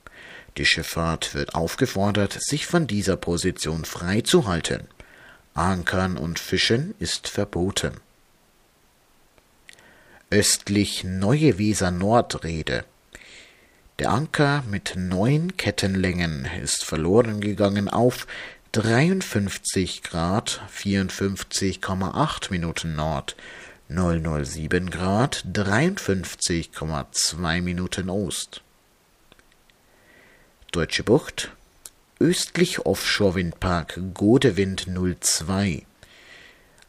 Die 0.58 0.66
Schifffahrt 0.66 1.36
wird 1.36 1.54
aufgefordert, 1.54 2.36
sich 2.42 2.66
von 2.66 2.88
dieser 2.88 3.18
Position 3.18 3.86
frei 3.86 4.22
zu 4.22 4.48
halten. 4.48 4.88
Ankern 5.54 6.18
und 6.18 6.40
Fischen 6.40 6.96
ist 7.00 7.28
verboten. 7.28 7.94
Östlich 10.32 11.04
Neue 11.04 11.60
Weser 11.60 11.92
Nordrede. 11.92 12.84
Der 14.00 14.10
Anker 14.12 14.64
mit 14.70 14.94
neun 14.96 15.58
Kettenlängen 15.58 16.48
ist 16.64 16.84
verloren 16.84 17.42
gegangen 17.42 17.90
auf 17.90 18.26
53 18.72 20.04
Grad 20.04 20.62
54,8 20.74 22.52
Minuten 22.52 22.96
Nord, 22.96 23.36
007 23.92 24.92
Grad 24.92 25.44
53,2 25.52 27.62
Minuten 27.64 28.12
Ost. 28.12 28.62
Deutsche 30.72 31.04
Bucht 31.04 31.52
östlich 32.20 32.86
Offshore-Windpark 32.86 34.00
Godewind 34.14 34.86
02. 34.86 35.88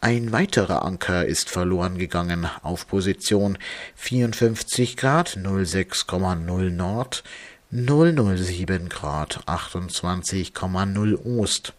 Ein 0.02 0.32
weiterer 0.32 0.84
Anker 0.84 1.24
ist 1.24 1.48
verloren 1.48 1.96
gegangen 1.96 2.46
auf 2.62 2.86
Position 2.86 3.56
54 3.96 4.98
Grad 4.98 5.38
06,0 5.38 6.68
Nord, 6.68 7.24
007 7.70 8.90
Grad 8.90 9.42
28,0 9.46 11.24
Ost. 11.24 11.72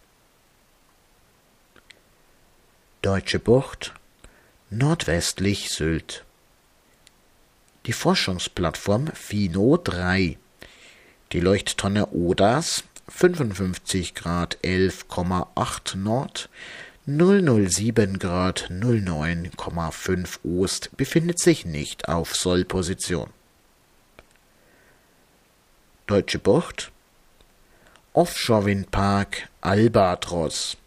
Deutsche 3.03 3.37
Bucht 3.37 3.93
nordwestlich 4.71 5.69
Sylt. 5.69 6.23
Die 7.85 7.93
Forschungsplattform 7.93 9.07
FINO 9.07 9.77
3. 9.77 10.37
Die 11.33 11.39
Leuchttonne 11.41 12.07
ODAS 12.13 12.85
55 13.09 14.15
Grad 14.15 14.57
11,8 14.63 15.97
Nord, 15.97 16.49
007 17.05 18.17
Grad 18.17 18.69
09,5 18.71 20.39
Ost 20.45 20.95
befindet 20.95 21.39
sich 21.39 21.65
nicht 21.65 22.07
auf 22.07 22.33
Sollposition. 22.33 23.29
Deutsche 26.07 26.39
Bucht 26.39 26.91
Offshore-Windpark 28.13 29.49
Albatros 29.59 30.77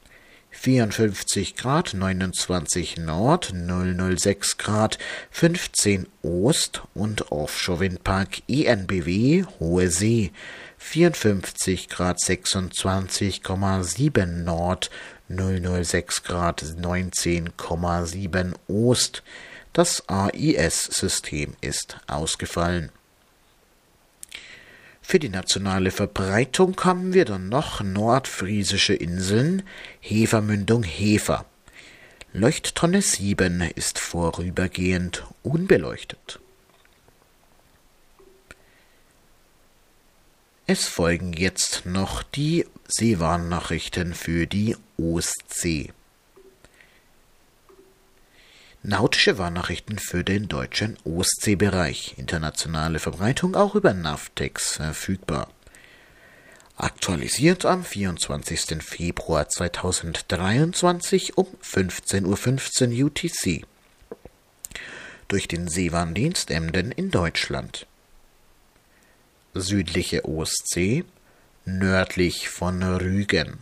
54 0.65 1.57
Grad 1.57 1.93
29 1.93 2.97
Nord, 2.97 3.53
006 3.53 4.57
Grad 4.57 4.97
15 5.31 6.07
Ost 6.23 6.81
und 6.95 7.31
Offshore-Windpark 7.31 8.41
ENBW 8.49 9.45
Hohe 9.61 9.91
See 9.91 10.33
54 10.79 11.91
Grad 11.91 12.19
26,7 12.19 14.25
Nord, 14.25 14.89
006 15.29 16.23
Grad 16.23 16.63
19,7 16.63 18.55
Ost. 18.67 19.23
Das 19.75 20.09
AIS-System 20.09 21.53
ist 21.61 21.99
ausgefallen. 22.07 22.91
Für 25.07 25.19
die 25.19 25.29
nationale 25.29 25.91
Verbreitung 25.91 26.83
haben 26.83 27.13
wir 27.13 27.27
dann 27.27 27.51
noch 27.51 27.83
nordfriesische 27.83 28.95
Inseln, 28.95 29.63
Hefermündung 30.01 30.83
Hefer. 30.83 31.45
Leuchttonne 32.33 33.03
7 33.03 33.61
ist 33.61 33.99
vorübergehend 33.99 35.23
unbeleuchtet. 35.43 36.41
Es 40.67 40.89
folgen 40.89 41.35
jetzt 41.35 41.85
noch 41.85 42.23
die 42.23 42.67
Seewarnnachrichten 42.89 44.15
für 44.15 44.47
die 44.47 44.75
Ostsee. 44.97 45.93
Nautische 48.87 49.39
Warnnachrichten 49.39 49.99
für 49.99 50.25
den 50.25 50.47
deutschen 50.47 50.99
Ostseebereich. 51.05 52.17
Internationale 52.19 52.99
Verbreitung 52.99 53.57
auch 53.57 53.75
über 53.75 53.95
Navtex 53.95 54.73
verfügbar. 54.73 55.49
Aktualisiert 56.77 57.65
am 57.65 57.83
24. 57.83 58.83
Februar 58.83 59.49
2023 59.49 61.39
um 61.39 61.47
15.15 61.63 62.99
Uhr 62.99 63.07
UTC. 63.07 63.65
Durch 65.29 65.49
den 65.49 65.67
Seewarndienst 65.67 66.51
Emden 66.51 66.93
in 66.93 67.11
Deutschland 67.11 67.87
südliche 69.55 70.27
Ostsee, 70.27 71.07
nördlich 71.65 72.51
von 72.51 72.83
Rügen. 72.83 73.61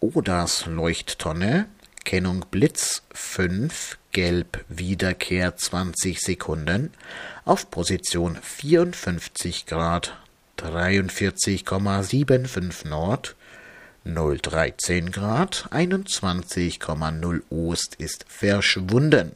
Odas 0.00 0.64
Leuchttonne, 0.64 1.68
Kennung 2.04 2.44
Blitz 2.50 3.02
5, 3.12 3.96
Gelb 4.12 4.64
Wiederkehr 4.68 5.56
20 5.56 6.20
Sekunden, 6.20 6.92
auf 7.44 7.70
Position 7.70 8.36
54 8.36 9.66
Grad 9.66 10.16
43,75 10.58 12.88
Nord, 12.88 13.36
013 14.04 15.12
Grad 15.12 15.68
21,0 15.70 17.42
Ost 17.50 17.94
ist 17.96 18.24
verschwunden 18.28 19.32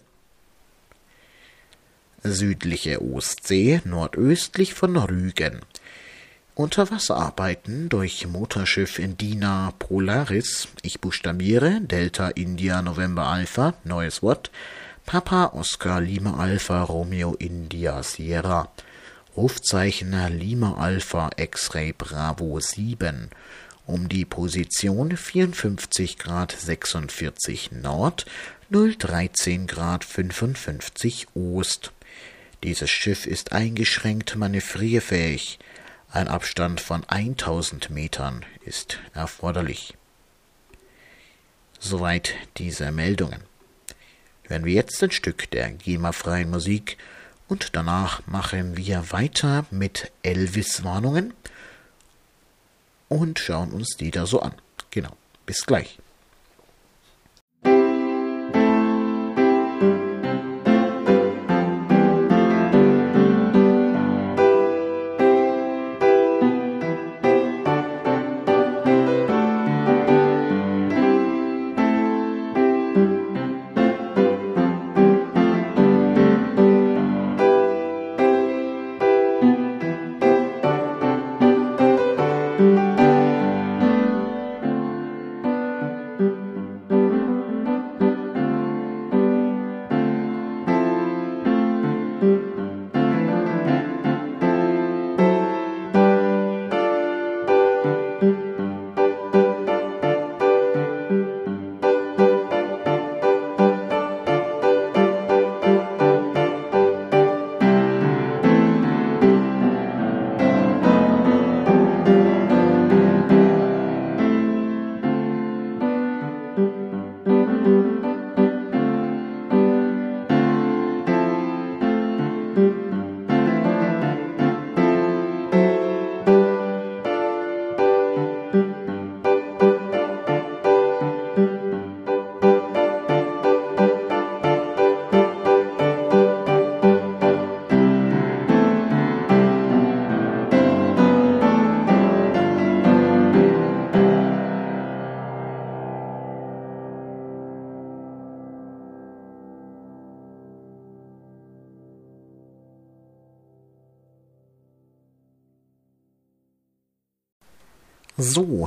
südliche 2.25 3.03
Ostsee 3.03 3.81
nordöstlich 3.85 4.75
von 4.75 4.97
Rügen. 4.97 5.61
Unterwasserarbeiten 6.57 7.89
durch 7.89 8.29
Motorschiff 8.29 9.01
Indina 9.01 9.73
Polaris, 9.81 10.69
ich 10.83 11.01
buchstabiere 11.01 11.81
Delta 11.81 12.29
India 12.29 12.81
November 12.81 13.27
Alpha, 13.27 13.75
neues 13.83 14.23
Wort, 14.23 14.53
Papa 15.05 15.47
Oscar 15.47 16.01
Lima 16.01 16.39
Alpha 16.39 16.81
Romeo 16.85 17.35
India 17.35 18.05
Sierra, 18.05 18.69
Rufzeichen 19.37 20.15
Lima 20.39 20.77
Alpha 20.79 21.31
X-Ray 21.37 21.93
Bravo 21.93 22.61
7, 22.61 23.31
um 23.89 24.09
die 24.09 24.25
Position 24.25 25.17
54 25.17 26.19
Grad 26.19 26.53
46 26.53 27.73
Nord, 27.73 28.27
013 28.71 29.67
Grad 29.67 30.05
55 30.05 31.27
Ost. 31.35 31.91
Dieses 32.63 32.91
Schiff 32.91 33.27
ist 33.27 33.51
eingeschränkt 33.51 34.37
manövrierfähig. 34.37 35.59
Ein 36.15 36.29
Abstand 36.29 36.81
von 36.81 37.03
1000 37.09 37.91
Metern 37.91 38.45
ist 38.65 39.01
erforderlich. 39.15 39.97
Soweit 41.81 42.35
diese 42.57 42.93
Meldungen. 42.93 43.41
Hören 44.45 44.65
wir 44.65 44.75
jetzt 44.75 45.03
ein 45.03 45.11
Stück 45.11 45.51
der 45.51 45.73
GEMA-freien 45.73 46.49
Musik 46.49 46.99
und 47.49 47.75
danach 47.75 48.25
machen 48.29 48.77
wir 48.77 49.11
weiter 49.11 49.67
mit 49.73 50.13
Elvis-Warnungen 50.23 51.35
und 53.09 53.41
schauen 53.41 53.73
uns 53.73 53.97
die 53.97 54.13
da 54.13 54.25
so 54.25 54.39
an. 54.41 54.55
Genau. 54.93 55.17
Bis 55.47 55.67
gleich. 55.67 55.99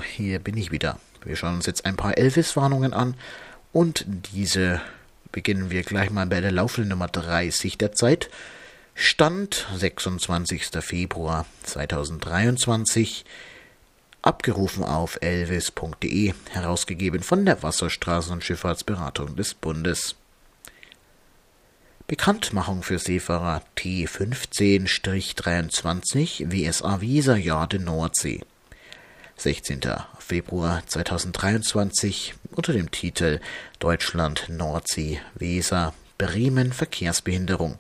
Hier 0.02 0.40
bin 0.40 0.58
ich 0.58 0.72
wieder. 0.72 1.00
Wir 1.24 1.36
schauen 1.36 1.56
uns 1.56 1.66
jetzt 1.66 1.86
ein 1.86 1.96
paar 1.96 2.18
Elvis-Warnungen 2.18 2.94
an 2.94 3.16
und 3.74 4.06
diese 4.34 4.82
beginnen 5.32 5.70
wir 5.70 5.84
gleich 5.84 6.10
mal 6.10 6.26
bei 6.26 6.42
der 6.42 6.52
laufenden 6.52 6.90
Nummer 6.90 7.08
30 7.08 7.78
der 7.78 7.92
Zeit. 7.92 8.30
Stand 8.96 9.68
26. 9.76 10.70
Februar 10.82 11.46
2023, 11.64 13.26
abgerufen 14.24 14.84
auf 14.84 15.20
elvis.de, 15.22 16.34
herausgegeben 16.50 17.22
von 17.22 17.46
der 17.46 17.62
Wasserstraßen- 17.62 18.32
und 18.32 18.44
Schifffahrtsberatung 18.44 19.36
des 19.36 19.54
Bundes. 19.54 20.16
Bekanntmachung 22.08 22.82
für 22.84 23.00
Seefahrer 23.00 23.62
T15-23 23.78 26.52
WSA 26.52 27.02
Visa 27.02 27.36
Jade 27.36 27.80
Nordsee. 27.80 28.42
16. 29.40 29.82
Februar 30.18 30.82
2023 30.88 32.34
unter 32.56 32.74
dem 32.74 32.90
Titel 32.90 33.40
Deutschland 33.78 34.50
Nordsee 34.50 35.22
Weser 35.36 35.94
Bremen 36.18 36.74
Verkehrsbehinderung. 36.74 37.78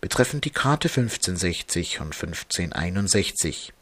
Betreffend 0.00 0.44
die 0.44 0.50
Karte 0.50 0.86
1560 0.86 2.00
und 2.00 2.14
1561. 2.14 3.72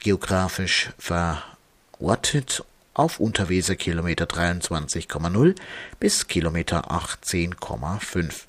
Geografisch 0.00 0.90
verortet 0.98 2.64
auf 2.94 3.20
Unterweser 3.20 3.76
Kilometer 3.76 4.24
23,0 4.24 5.54
bis 6.00 6.26
Kilometer 6.26 6.90
18,5. 6.90 8.46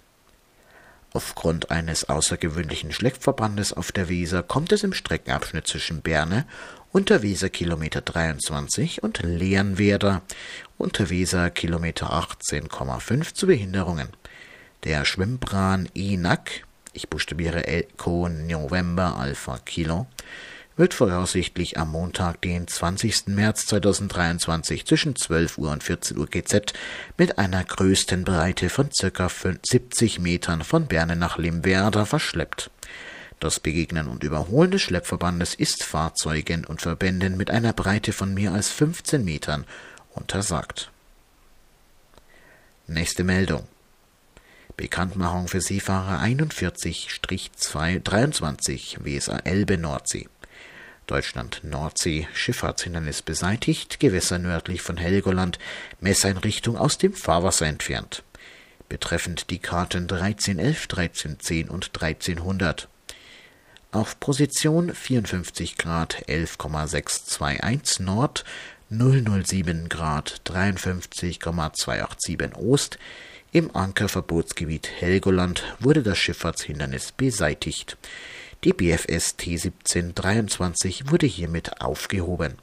Aufgrund 1.14 1.72
eines 1.72 2.10
außergewöhnlichen 2.10 2.92
Schleppverbandes 2.92 3.74
auf 3.74 3.92
der 3.92 4.08
Weser 4.08 4.44
kommt 4.44 4.72
es 4.72 4.84
im 4.84 4.94
Streckenabschnitt 4.94 5.68
zwischen 5.68 6.02
Berne 6.02 6.46
Unterweser 6.94 7.50
Kilometer 7.50 8.00
23 8.00 9.04
und 9.04 9.20
Leonwerder 9.22 10.22
Unterweser 10.78 11.50
Kilometer 11.50 12.14
18,5 12.14 13.34
zu 13.34 13.48
Behinderungen. 13.48 14.08
Der 14.86 15.04
Schwimmbran 15.04 15.90
ENAC, 15.94 16.64
ich 16.94 17.10
buchstabiere 17.10 17.68
Echo 17.68 18.30
November 18.30 19.18
Alpha 19.18 19.58
Kilo, 19.58 20.08
wird 20.78 20.94
voraussichtlich 20.94 21.78
am 21.78 21.92
Montag, 21.92 22.42
den 22.42 22.68
20. 22.68 23.28
März 23.28 23.66
2023 23.66 24.86
zwischen 24.86 25.16
12 25.16 25.58
Uhr 25.58 25.72
und 25.72 25.84
14 25.84 26.18
Uhr 26.18 26.28
GZ 26.28 26.74
mit 27.18 27.38
einer 27.38 27.66
größten 27.66 28.24
Breite 28.24 28.70
von 28.70 28.90
ca. 28.90 29.30
70 29.30 30.20
Metern 30.20 30.64
von 30.64 30.88
Berne 30.88 31.18
nach 31.18 31.38
Limwerder 31.38 32.06
verschleppt. 32.06 32.72
Das 33.40 33.60
Begegnen 33.60 34.08
und 34.08 34.24
Überholen 34.24 34.72
des 34.72 34.82
Schleppverbandes 34.82 35.54
ist 35.54 35.84
Fahrzeugen 35.84 36.66
und 36.66 36.82
Verbänden 36.82 37.38
mit 37.38 37.52
einer 37.52 37.74
Breite 37.74 38.12
von 38.12 38.34
mehr 38.34 38.54
als 38.54 38.70
15 38.70 39.24
Metern 39.24 39.66
untersagt. 40.14 40.90
Nächste 42.88 43.24
Meldung. 43.24 43.68
Bekanntmachung 44.76 45.48
für 45.48 45.62
Seefahrer 45.62 46.20
41-23 46.24 49.04
WSA 49.04 49.38
Elbe 49.40 49.78
Nordsee. 49.78 50.28
Deutschland 51.06 51.62
Nordsee 51.64 52.28
Schifffahrtshindernis 52.34 53.22
beseitigt, 53.22 54.00
Gewässer 54.00 54.40
nördlich 54.40 54.82
von 54.82 54.98
Helgoland, 54.98 55.60
Messeinrichtung 56.00 56.76
aus 56.76 56.98
dem 56.98 57.14
Fahrwasser 57.14 57.68
entfernt. 57.68 58.24
Betreffend 58.90 59.52
die 59.52 59.60
Karten 59.60 60.04
1311, 60.04 60.84
1310 60.84 61.70
und 61.70 61.92
1300. 61.94 62.88
Auf 63.92 64.20
Position 64.20 64.94
54 64.94 65.78
Grad 65.78 66.28
11,621 66.28 68.02
Nord, 68.02 68.44
007 68.90 69.88
Grad 69.88 70.42
53,287 70.44 72.58
Ost 72.58 73.00
im 73.54 73.74
Ankerverbotsgebiet 73.76 74.90
Helgoland 75.00 75.64
wurde 75.80 76.04
das 76.04 76.18
Schifffahrtshindernis 76.18 77.14
beseitigt. 77.14 77.96
Die 78.66 78.74
BFS 78.74 79.36
T1723 79.40 81.10
wurde 81.10 81.28
hiermit 81.28 81.80
aufgehoben. 81.80 82.56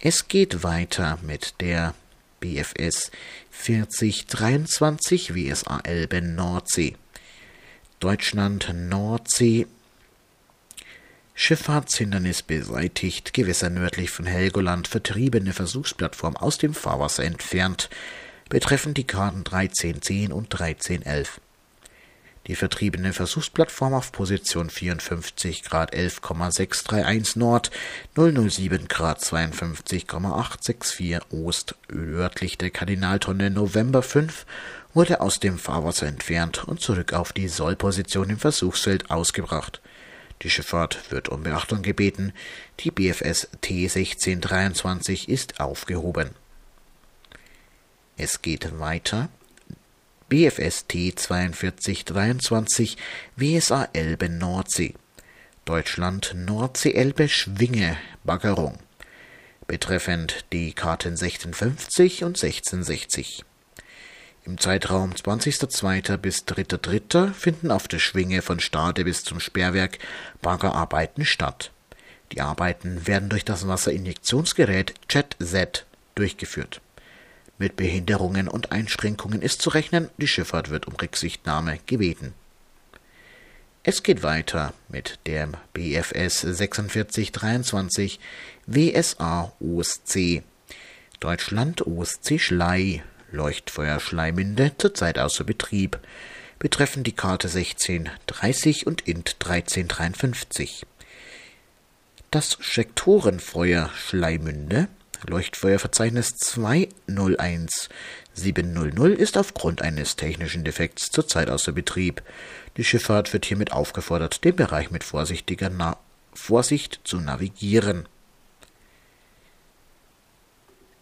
Es 0.00 0.26
geht 0.26 0.64
weiter 0.64 1.20
mit 1.22 1.54
der 1.60 1.94
BFS 2.40 3.12
4023 3.52 5.36
WSA 5.36 5.78
Elbe 5.84 6.20
Nordsee. 6.20 6.96
Deutschland 8.02 8.74
Nordsee. 8.74 9.68
Schifffahrtshindernis 11.34 12.42
beseitigt, 12.42 13.32
Gewässer 13.32 13.70
nördlich 13.70 14.10
von 14.10 14.26
Helgoland, 14.26 14.88
vertriebene 14.88 15.52
Versuchsplattform 15.52 16.36
aus 16.36 16.58
dem 16.58 16.74
Fahrwasser 16.74 17.22
entfernt, 17.22 17.90
betreffend 18.48 18.98
die 18.98 19.06
Karten 19.06 19.44
1310 19.46 20.32
und 20.32 20.52
1311. 20.52 21.40
Die 22.48 22.56
vertriebene 22.56 23.12
Versuchsplattform 23.12 23.94
auf 23.94 24.10
Position 24.10 24.68
54 24.68 25.62
Grad 25.62 25.94
11,631 25.94 27.36
Nord, 27.36 27.70
007 28.16 28.88
Grad 28.88 29.20
52,864 29.20 31.20
Ost, 31.30 31.76
nördlich 31.88 32.58
der 32.58 32.70
Kardinaltonne 32.70 33.50
November 33.50 34.02
5, 34.02 34.44
wurde 34.94 35.20
aus 35.20 35.40
dem 35.40 35.58
Fahrwasser 35.58 36.06
entfernt 36.06 36.64
und 36.64 36.80
zurück 36.80 37.12
auf 37.12 37.32
die 37.32 37.48
Sollposition 37.48 38.30
im 38.30 38.38
Versuchsfeld 38.38 39.10
ausgebracht. 39.10 39.80
Die 40.42 40.50
Schifffahrt 40.50 41.10
wird 41.10 41.28
um 41.28 41.44
Beachtung 41.44 41.82
gebeten. 41.82 42.32
Die 42.80 42.90
BFS 42.90 43.48
T1623 43.62 45.28
ist 45.28 45.60
aufgehoben. 45.60 46.30
Es 48.16 48.42
geht 48.42 48.78
weiter 48.78 49.28
BFST 50.28 51.20
4223 51.20 52.96
WSA 53.36 53.88
Elbe 53.92 54.28
Nordsee. 54.28 54.94
Deutschland 55.64 56.34
Nordsee 56.34 56.92
Elbe 56.92 57.28
Schwinge 57.28 57.96
Baggerung. 58.24 58.78
Betreffend 59.66 60.44
die 60.52 60.72
Karten 60.72 61.10
1650 61.10 62.24
und 62.24 62.42
1660. 62.42 63.44
Im 64.44 64.58
Zeitraum 64.58 65.12
20.02. 65.12 66.16
bis 66.16 66.40
3.03. 66.40 67.32
finden 67.32 67.70
auf 67.70 67.86
der 67.86 68.00
Schwinge 68.00 68.42
von 68.42 68.58
Stade 68.58 69.04
bis 69.04 69.22
zum 69.22 69.38
Sperrwerk 69.38 69.98
Baggerarbeiten 70.40 71.24
statt. 71.24 71.70
Die 72.32 72.40
Arbeiten 72.40 73.06
werden 73.06 73.28
durch 73.28 73.44
das 73.44 73.68
Wasserinjektionsgerät 73.68 74.94
JetZ 75.08 75.84
durchgeführt. 76.16 76.80
Mit 77.58 77.76
Behinderungen 77.76 78.48
und 78.48 78.72
Einschränkungen 78.72 79.42
ist 79.42 79.62
zu 79.62 79.70
rechnen, 79.70 80.10
die 80.16 80.26
Schifffahrt 80.26 80.70
wird 80.70 80.88
um 80.88 80.94
Rücksichtnahme 80.96 81.78
gebeten. 81.86 82.34
Es 83.84 84.02
geht 84.02 84.24
weiter 84.24 84.74
mit 84.88 85.20
dem 85.26 85.56
BFS 85.72 86.40
4623 86.40 88.18
WSA 88.66 89.52
OSC. 89.60 90.42
Deutschland 91.20 91.86
OSC 91.86 92.40
Schlei, 92.40 93.04
Leuchtfeuer 93.32 93.98
Schleimünde, 93.98 94.72
zurzeit 94.78 95.18
außer 95.18 95.44
Betrieb, 95.44 95.98
betreffen 96.58 97.02
die 97.02 97.12
Karte 97.12 97.48
1630 97.48 98.86
und 98.86 99.08
INT 99.08 99.36
1353. 99.40 100.86
Das 102.30 102.58
Sektorenfeuer 102.60 103.90
Schleimünde 103.96 104.88
Leuchtfeuerverzeichnis 105.28 106.36
201700 106.36 109.18
ist 109.18 109.36
aufgrund 109.38 109.82
eines 109.82 110.16
technischen 110.16 110.64
Defekts 110.64 111.10
zurzeit 111.10 111.50
außer 111.50 111.72
Betrieb. 111.72 112.22
Die 112.76 112.84
Schifffahrt 112.84 113.32
wird 113.32 113.44
hiermit 113.44 113.72
aufgefordert, 113.72 114.44
den 114.44 114.56
Bereich 114.56 114.90
mit 114.90 115.04
vorsichtiger 115.04 115.70
Na 115.70 115.96
Vorsicht 116.34 117.00
zu 117.04 117.20
navigieren. 117.20 118.08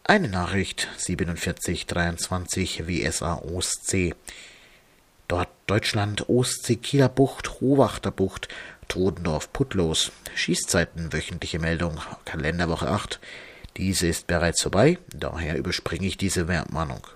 Eine 0.05 0.29
Nachricht 0.29 0.89
4723 0.99 2.87
WSA 2.87 3.35
Ostsee. 3.35 4.15
Dort 5.29 5.49
Deutschland 5.67 6.29
Ostsee 6.29 6.77
Kieler 6.77 7.09
Bucht, 7.09 7.61
Hohwachter 7.61 8.11
Bucht, 8.11 8.49
Todendorf 8.89 9.53
Putlos. 9.53 10.11
Schießzeiten 10.35 11.13
wöchentliche 11.13 11.59
Meldung 11.59 12.01
Kalenderwoche 12.25 12.89
8 12.89 13.21
diese 13.77 14.09
ist 14.09 14.27
bereits 14.27 14.63
vorbei, 14.63 14.99
daher 15.09 15.57
überspringe 15.57 16.07
ich 16.07 16.17
diese 16.17 16.49
Warnung. 16.49 17.07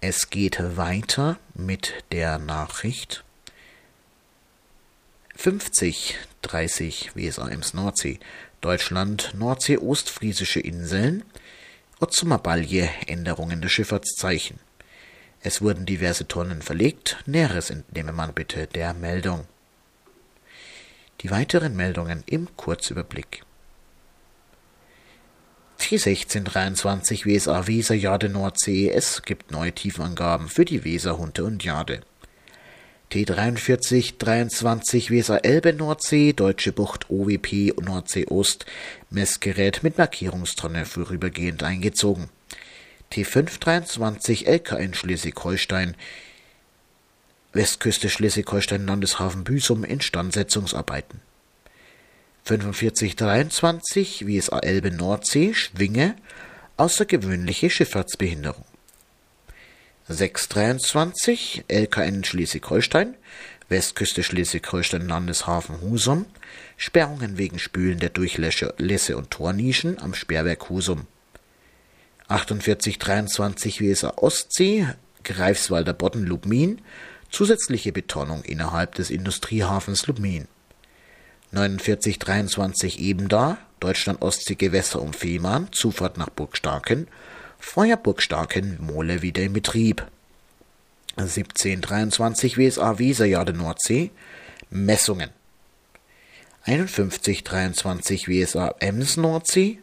Es 0.00 0.30
geht 0.30 0.58
weiter 0.76 1.38
mit 1.54 1.92
der 2.10 2.38
Nachricht 2.38 3.22
50 5.36 6.18
30 6.42 7.12
WSAMs 7.14 7.74
Nordsee, 7.74 8.20
Deutschland, 8.60 9.32
Nordsee, 9.34 9.78
Ostfriesische 9.78 10.60
Inseln, 10.60 11.24
Otzumer 12.00 12.40
Änderungen 13.06 13.60
der 13.62 13.68
Schifffahrtszeichen. 13.68 14.58
Es 15.40 15.60
wurden 15.60 15.86
diverse 15.86 16.28
Tonnen 16.28 16.62
verlegt, 16.62 17.18
Näheres 17.26 17.70
entnehme 17.70 18.12
man 18.12 18.32
bitte 18.32 18.66
der 18.66 18.94
Meldung. 18.94 19.46
Die 21.20 21.30
weiteren 21.30 21.74
Meldungen 21.76 22.22
im 22.26 22.48
Kurzüberblick. 22.56 23.44
T1623 25.80 27.26
WSA 27.26 27.66
Weser 27.66 27.94
Jade 27.94 28.28
Nord 28.28 28.58
CES 28.58 29.22
gibt 29.22 29.50
neue 29.50 29.72
Tiefenangaben 29.72 30.48
für 30.48 30.64
die 30.64 30.84
Weser 30.84 31.18
Hunte 31.18 31.44
und 31.44 31.64
Jade. 31.64 32.02
T4323 33.12 35.10
Weser 35.10 35.44
Elbe 35.44 35.74
Nordsee, 35.74 36.32
Deutsche 36.32 36.72
Bucht 36.72 37.10
OWP 37.10 37.74
Nordsee 37.84 38.24
Ost, 38.30 38.64
Messgerät 39.10 39.82
mit 39.82 39.98
Markierungstonne 39.98 40.86
vorübergehend 40.86 41.62
eingezogen. 41.62 42.30
T523 43.12 44.46
LKN 44.46 44.94
Schleswig-Holstein, 44.94 45.94
Westküste 47.52 48.08
Schleswig-Holstein 48.08 48.86
Landeshafen 48.86 49.44
Büsum 49.44 49.84
Instandsetzungsarbeiten. 49.84 51.20
4523 52.44 54.26
WSA 54.26 54.58
Elbe 54.60 54.90
Nordsee 54.90 55.52
Schwinge 55.52 56.16
außergewöhnliche 56.78 57.68
Schifffahrtsbehinderung. 57.68 58.64
623 60.08 61.64
LKN 61.68 62.24
Schleswig-Holstein. 62.24 63.14
Westküste 63.68 64.22
Schleswig-Holstein 64.22 65.06
Landeshafen 65.06 65.80
Husum. 65.80 66.26
Sperrungen 66.76 67.38
wegen 67.38 67.58
Spülen 67.58 67.98
der 67.98 68.10
Durchlässe 68.10 69.16
und 69.16 69.30
Tornischen 69.30 70.00
am 70.00 70.14
Sperrwerk 70.14 70.68
Husum. 70.68 71.06
4823 72.28 73.80
WSA 73.80 74.14
Ostsee 74.16 74.86
Greifswalder 75.24 75.92
Bodden 75.92 76.24
Lubmin. 76.24 76.82
Zusätzliche 77.30 77.92
Betonung 77.92 78.42
innerhalb 78.42 78.94
des 78.96 79.10
Industriehafens 79.10 80.06
Lubmin. 80.06 80.48
4923 81.52 82.98
Ebenda, 82.98 83.58
Deutschland 83.78 84.22
Ostsee 84.22 84.54
Gewässer 84.54 85.02
um 85.02 85.12
Fehmarn, 85.12 85.68
Zufahrt 85.70 86.16
nach 86.16 86.30
Burgstarken, 86.30 87.06
Feuer 87.06 87.31
Burgstarken, 87.96 88.78
Mole 88.80 89.22
wieder 89.22 89.42
in 89.42 89.54
Betrieb. 89.54 90.06
1723 91.16 92.58
WSA 92.58 92.98
Weserjade 92.98 93.52
Nordsee, 93.52 94.10
Messungen. 94.70 95.30
5123 96.64 98.28
WSA 98.28 98.74
Ems 98.80 99.16
Nordsee, 99.16 99.78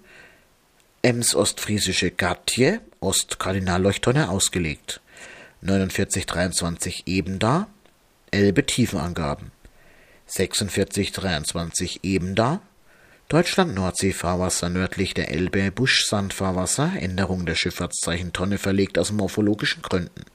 Ems 1.02 1.36
Ostfriesische 1.36 2.12
Gatje, 2.12 2.82
Ostkardinalleuchttonne 3.00 4.30
ausgelegt. 4.30 5.02
4923 5.62 7.04
Ebenda, 7.08 7.68
Elbe 8.32 8.66
Tiefenangaben. 8.66 9.52
4623 10.28 12.02
Ebenda, 12.04 12.62
Deutschland 13.30 13.76
Nordseefahrwasser 13.76 14.70
nördlich 14.70 15.14
der 15.14 15.30
Elbe 15.30 15.70
Buschsandfahrwasser, 15.70 16.94
Änderung 16.98 17.46
der 17.46 17.54
Schifffahrtszeichen 17.54 18.34
Tonne 18.34 18.58
verlegt 18.58 18.98
aus 18.98 19.12
morphologischen 19.12 19.84
Gründen. 19.84 20.26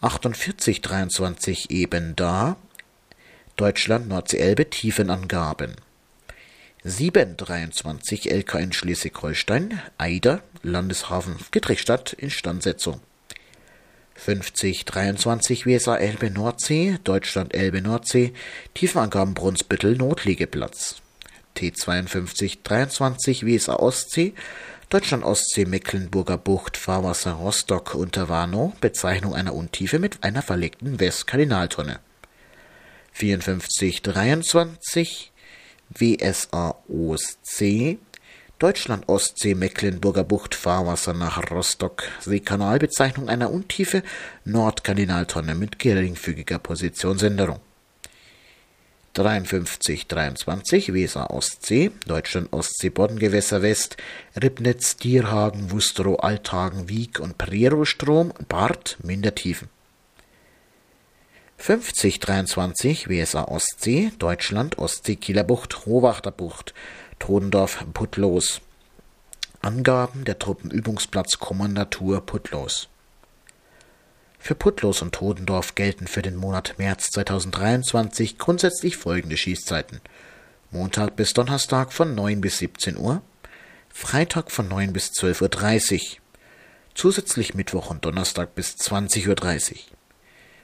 4823 0.00 1.70
Ebenda, 1.70 2.56
Deutschland 3.54 4.08
Nordsee-Elbe 4.08 4.68
Tiefenangaben. 4.68 5.76
723 6.82 8.32
LKN 8.32 8.72
Schleswig-Holstein, 8.72 9.80
Eider, 9.96 10.42
Landeshafen 10.64 11.38
Friedrichstadt, 11.38 12.14
Instandsetzung. 12.14 13.00
50 14.16 14.86
23 14.86 15.66
WSA 15.66 15.98
Elbe 15.98 16.30
Nordsee, 16.30 16.98
Deutschland 17.04 17.54
Elbe 17.54 17.80
Nordsee, 17.80 18.32
Tiefenangaben 18.74 19.34
Brunsbüttel 19.34 19.96
Notliegeplatz. 19.96 21.01
T52 21.56 22.58
23 22.64 23.46
WSA 23.46 23.76
Ostsee, 23.76 24.34
Deutschland 24.88 25.24
Ostsee 25.24 25.64
Mecklenburger 25.64 26.38
Bucht, 26.38 26.76
Fahrwasser 26.76 27.32
Rostock 27.32 27.94
unter 27.94 28.28
Warnow, 28.28 28.74
Bezeichnung 28.80 29.34
einer 29.34 29.54
Untiefe 29.54 29.98
mit 29.98 30.22
einer 30.22 30.42
verlegten 30.42 31.00
Westkardinaltonne. 31.00 32.00
54 33.12 34.02
23 34.02 35.32
WSA 35.90 36.74
Ostsee, 36.88 37.98
Deutschland 38.58 39.08
Ostsee 39.08 39.54
Mecklenburger 39.54 40.22
Bucht 40.22 40.54
Fahrwasser 40.54 41.14
nach 41.14 41.50
Rostock 41.50 42.04
Seekanal 42.20 42.78
Bezeichnung 42.78 43.28
einer 43.28 43.50
Untiefe 43.50 44.02
Nordkardinaltonne 44.44 45.54
mit 45.54 45.78
geringfügiger 45.80 46.60
Positionsänderung. 46.60 47.58
53 49.14 50.06
23 50.06 50.94
Weser 50.94 51.30
Ostsee 51.30 51.90
Deutschland 52.06 52.52
Ostsee 52.52 52.90
Boddengewässer 52.90 53.60
West 53.60 53.96
Ribnitz 54.40 54.96
Dierhagen 54.96 55.70
Wustrow 55.70 56.18
Althagen 56.22 56.88
Wieg 56.88 57.20
und 57.20 57.36
Prero-Strom 57.36 58.32
Bart 58.48 58.96
Mindertiefen 59.02 59.68
50 61.58 62.18
23 62.18 63.08
WSA 63.08 63.44
Ostsee 63.44 64.10
Deutschland 64.18 64.78
Ostsee 64.78 65.16
Kieler 65.16 65.44
Bucht 65.44 65.86
Hohwachter 65.86 66.32
Bucht 66.32 66.74
Todendorf 67.20 67.84
Putlos. 67.94 68.60
Angaben 69.60 70.24
der 70.24 70.40
Truppenübungsplatz 70.40 71.38
Kommandatur 71.38 72.26
Putlos. 72.26 72.88
Für 74.44 74.56
Putlos 74.56 75.02
und 75.02 75.14
Todendorf 75.14 75.76
gelten 75.76 76.08
für 76.08 76.20
den 76.20 76.34
Monat 76.34 76.74
März 76.76 77.12
2023 77.12 78.38
grundsätzlich 78.38 78.96
folgende 78.96 79.36
Schießzeiten. 79.36 80.00
Montag 80.72 81.14
bis 81.14 81.32
Donnerstag 81.32 81.92
von 81.92 82.16
9 82.16 82.40
bis 82.40 82.58
17 82.58 82.96
Uhr, 82.96 83.22
Freitag 83.88 84.50
von 84.50 84.66
9 84.66 84.92
bis 84.92 85.12
12.30 85.12 85.94
Uhr, 85.94 86.16
zusätzlich 86.92 87.54
Mittwoch 87.54 87.88
und 87.90 88.04
Donnerstag 88.04 88.56
bis 88.56 88.74
20.30 88.74 89.70
Uhr. 89.70 89.78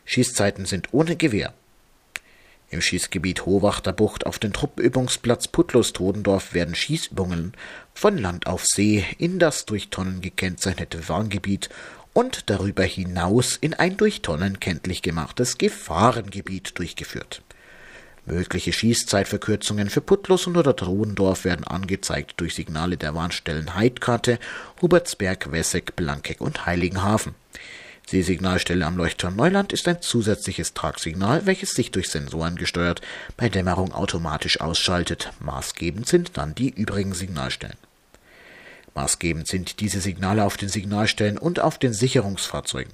Schießzeiten 0.07 0.67
sind 0.67 0.89
ohne 0.91 1.15
Gewehr. 1.15 1.55
Im 2.71 2.83
Schießgebiet 2.83 3.47
Hohwachter 3.47 3.93
Bucht 3.93 4.27
auf 4.27 4.39
dem 4.39 4.53
Truppenübungsplatz 4.53 5.49
Putlos-Todendorf 5.49 6.53
werden 6.53 6.75
Schießübungen 6.75 7.55
von 7.95 8.19
Land 8.19 8.47
auf 8.47 8.67
See 8.67 9.07
in 9.17 9.39
das 9.39 9.65
durch 9.65 9.89
Tonnen 9.89 10.21
gekennzeichnete 10.21 11.09
Warngebiet 11.09 11.71
und 12.13 12.51
darüber 12.51 12.85
hinaus 12.85 13.57
in 13.57 13.75
ein 13.75 13.97
durch 13.97 14.23
Tonnen 14.23 14.61
kenntlich 14.61 15.03
gemachtes 15.03 15.59
Gefahrengebiet 15.59 16.79
durchgeführt. 16.79 17.43
Mögliche 18.29 18.75
Schießzeitverkürzungen 18.75 19.89
für 19.89 20.03
Putlos 20.03 20.47
und 20.47 20.57
oder 20.59 20.77
Todendorf 20.77 21.45
werden 21.45 21.67
angezeigt 21.67 22.35
durch 22.37 22.55
Signale 22.55 22.99
der 22.99 23.15
Warnstellen 23.15 23.75
Heidkarte, 23.75 24.39
Hubertsberg, 24.83 25.51
Wesseck, 25.51 25.97
Blankeck 25.97 26.43
und 26.43 26.67
Heiligenhafen. 26.67 27.35
Die 28.13 28.23
Signalstelle 28.23 28.87
am 28.87 28.97
Leuchtturm 28.97 29.37
Neuland 29.37 29.73
ist 29.73 29.89
ein 29.89 30.03
zusätzliches 30.03 30.75
Tragsignal, 30.75 31.47
welches 31.47 31.71
sich 31.71 31.91
durch 31.91 32.11
Sensoren 32.11 32.57
gesteuert 32.57 33.01
bei 33.37 33.49
Dämmerung 33.49 33.93
automatisch 33.93 34.61
ausschaltet. 34.61 35.31
Maßgebend 35.41 36.07
sind 36.07 36.37
dann 36.39 36.55
die 36.55 36.71
übrigen 36.71 37.15
Signalstellen. 37.15 37.77
Maßgebend 38.99 39.47
sind 39.47 39.79
diese 39.79 40.01
Signale 40.01 40.45
auf 40.45 40.57
den 40.57 40.69
Signalstellen 40.69 41.39
und 41.39 41.61
auf 41.61 41.79
den 41.79 41.93
Sicherungsfahrzeugen. 41.93 42.93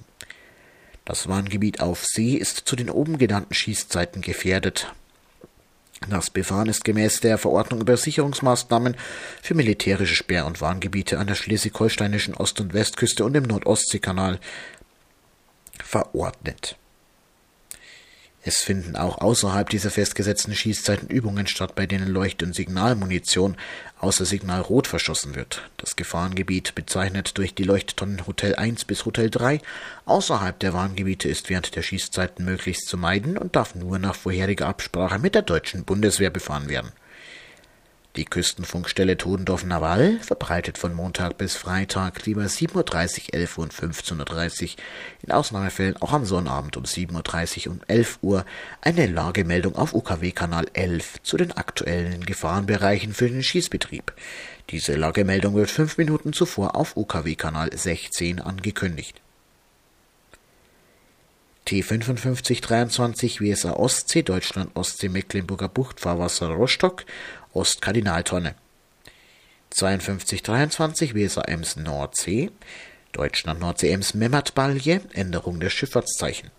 Das 1.06 1.28
Warngebiet 1.28 1.80
auf 1.80 2.04
See 2.04 2.34
ist 2.34 2.58
zu 2.58 2.76
den 2.76 2.90
oben 2.90 3.16
genannten 3.16 3.54
Schießzeiten 3.54 4.20
gefährdet. 4.20 4.92
Das 6.10 6.28
Befahren 6.28 6.68
ist 6.68 6.84
gemäß 6.84 7.20
der 7.20 7.38
Verordnung 7.38 7.80
über 7.80 7.96
Sicherungsmaßnahmen 7.96 8.98
für 9.40 9.54
militärische 9.54 10.14
Sperr- 10.14 10.44
und 10.44 10.60
Warngebiete 10.60 11.18
an 11.18 11.26
der 11.26 11.36
schleswig-holsteinischen 11.36 12.34
Ost- 12.34 12.60
und 12.60 12.74
Westküste 12.74 13.24
und 13.24 13.34
im 13.34 13.44
Nordostseekanal 13.44 14.40
verordnet. 15.82 16.76
Es 18.46 18.62
finden 18.62 18.94
auch 18.94 19.22
außerhalb 19.22 19.70
dieser 19.70 19.90
festgesetzten 19.90 20.54
Schießzeiten 20.54 21.08
Übungen 21.08 21.46
statt, 21.46 21.74
bei 21.74 21.86
denen 21.86 22.08
Leucht- 22.08 22.42
und 22.42 22.54
Signalmunition 22.54 23.56
außer 24.00 24.26
Signal 24.26 24.60
Rot 24.60 24.86
verschossen 24.86 25.34
wird. 25.34 25.62
Das 25.78 25.96
Gefahrengebiet, 25.96 26.74
bezeichnet 26.74 27.38
durch 27.38 27.54
die 27.54 27.62
Leuchttonnen 27.62 28.26
Hotel 28.26 28.54
1 28.54 28.84
bis 28.84 29.06
Hotel 29.06 29.30
3, 29.30 29.62
außerhalb 30.04 30.58
der 30.58 30.74
Warngebiete 30.74 31.26
ist 31.26 31.48
während 31.48 31.74
der 31.74 31.80
Schießzeiten 31.80 32.44
möglichst 32.44 32.86
zu 32.86 32.98
meiden 32.98 33.38
und 33.38 33.56
darf 33.56 33.74
nur 33.74 33.98
nach 33.98 34.14
vorheriger 34.14 34.66
Absprache 34.66 35.18
mit 35.18 35.34
der 35.34 35.42
deutschen 35.42 35.84
Bundeswehr 35.84 36.28
befahren 36.28 36.68
werden. 36.68 36.92
Die 38.16 38.26
Küstenfunkstelle 38.26 39.16
Todendorf 39.16 39.64
Naval 39.64 40.20
verbreitet 40.20 40.78
von 40.78 40.94
Montag 40.94 41.36
bis 41.36 41.56
Freitag 41.56 42.24
lieber 42.26 42.44
7.30 42.44 42.76
Uhr, 42.76 43.34
11 43.34 43.58
Uhr 43.58 43.64
und 43.64 43.74
15.30 43.74 44.62
Uhr, 44.62 44.68
in 45.22 45.32
Ausnahmefällen 45.32 45.96
auch 45.96 46.12
am 46.12 46.24
Sonnabend 46.24 46.76
um 46.76 46.84
7.30 46.84 47.66
Uhr 47.66 47.72
und 47.72 47.82
11 47.90 48.18
Uhr 48.22 48.46
eine 48.82 49.08
Lagemeldung 49.08 49.74
auf 49.74 49.94
UKW-Kanal 49.94 50.66
11 50.74 51.24
zu 51.24 51.36
den 51.36 51.50
aktuellen 51.50 52.24
Gefahrenbereichen 52.24 53.14
für 53.14 53.28
den 53.28 53.42
Schießbetrieb. 53.42 54.12
Diese 54.70 54.94
Lagemeldung 54.94 55.56
wird 55.56 55.70
fünf 55.70 55.98
Minuten 55.98 56.32
zuvor 56.32 56.76
auf 56.76 56.96
UKW-Kanal 56.96 57.76
16 57.76 58.40
angekündigt. 58.40 59.20
T5523 61.66 63.40
WSA 63.40 63.72
Ostsee, 63.72 64.22
Deutschland 64.22 64.70
Ostsee, 64.74 65.08
Mecklenburger 65.08 65.68
Bucht, 65.68 65.98
Fahrwasser 65.98 66.48
Rostock, 66.48 67.04
Ostkardinaltonne. 67.54 68.54
5223 69.70 71.14
WSA 71.14 71.42
Ems 71.42 71.76
Nordsee, 71.76 72.50
Deutschland 73.12 73.60
Nordsee 73.60 73.90
Ems 73.90 74.14
Memmertbalje, 74.14 75.00
Änderung 75.12 75.58
der 75.58 75.70
Schifffahrtszeichen. 75.70 76.50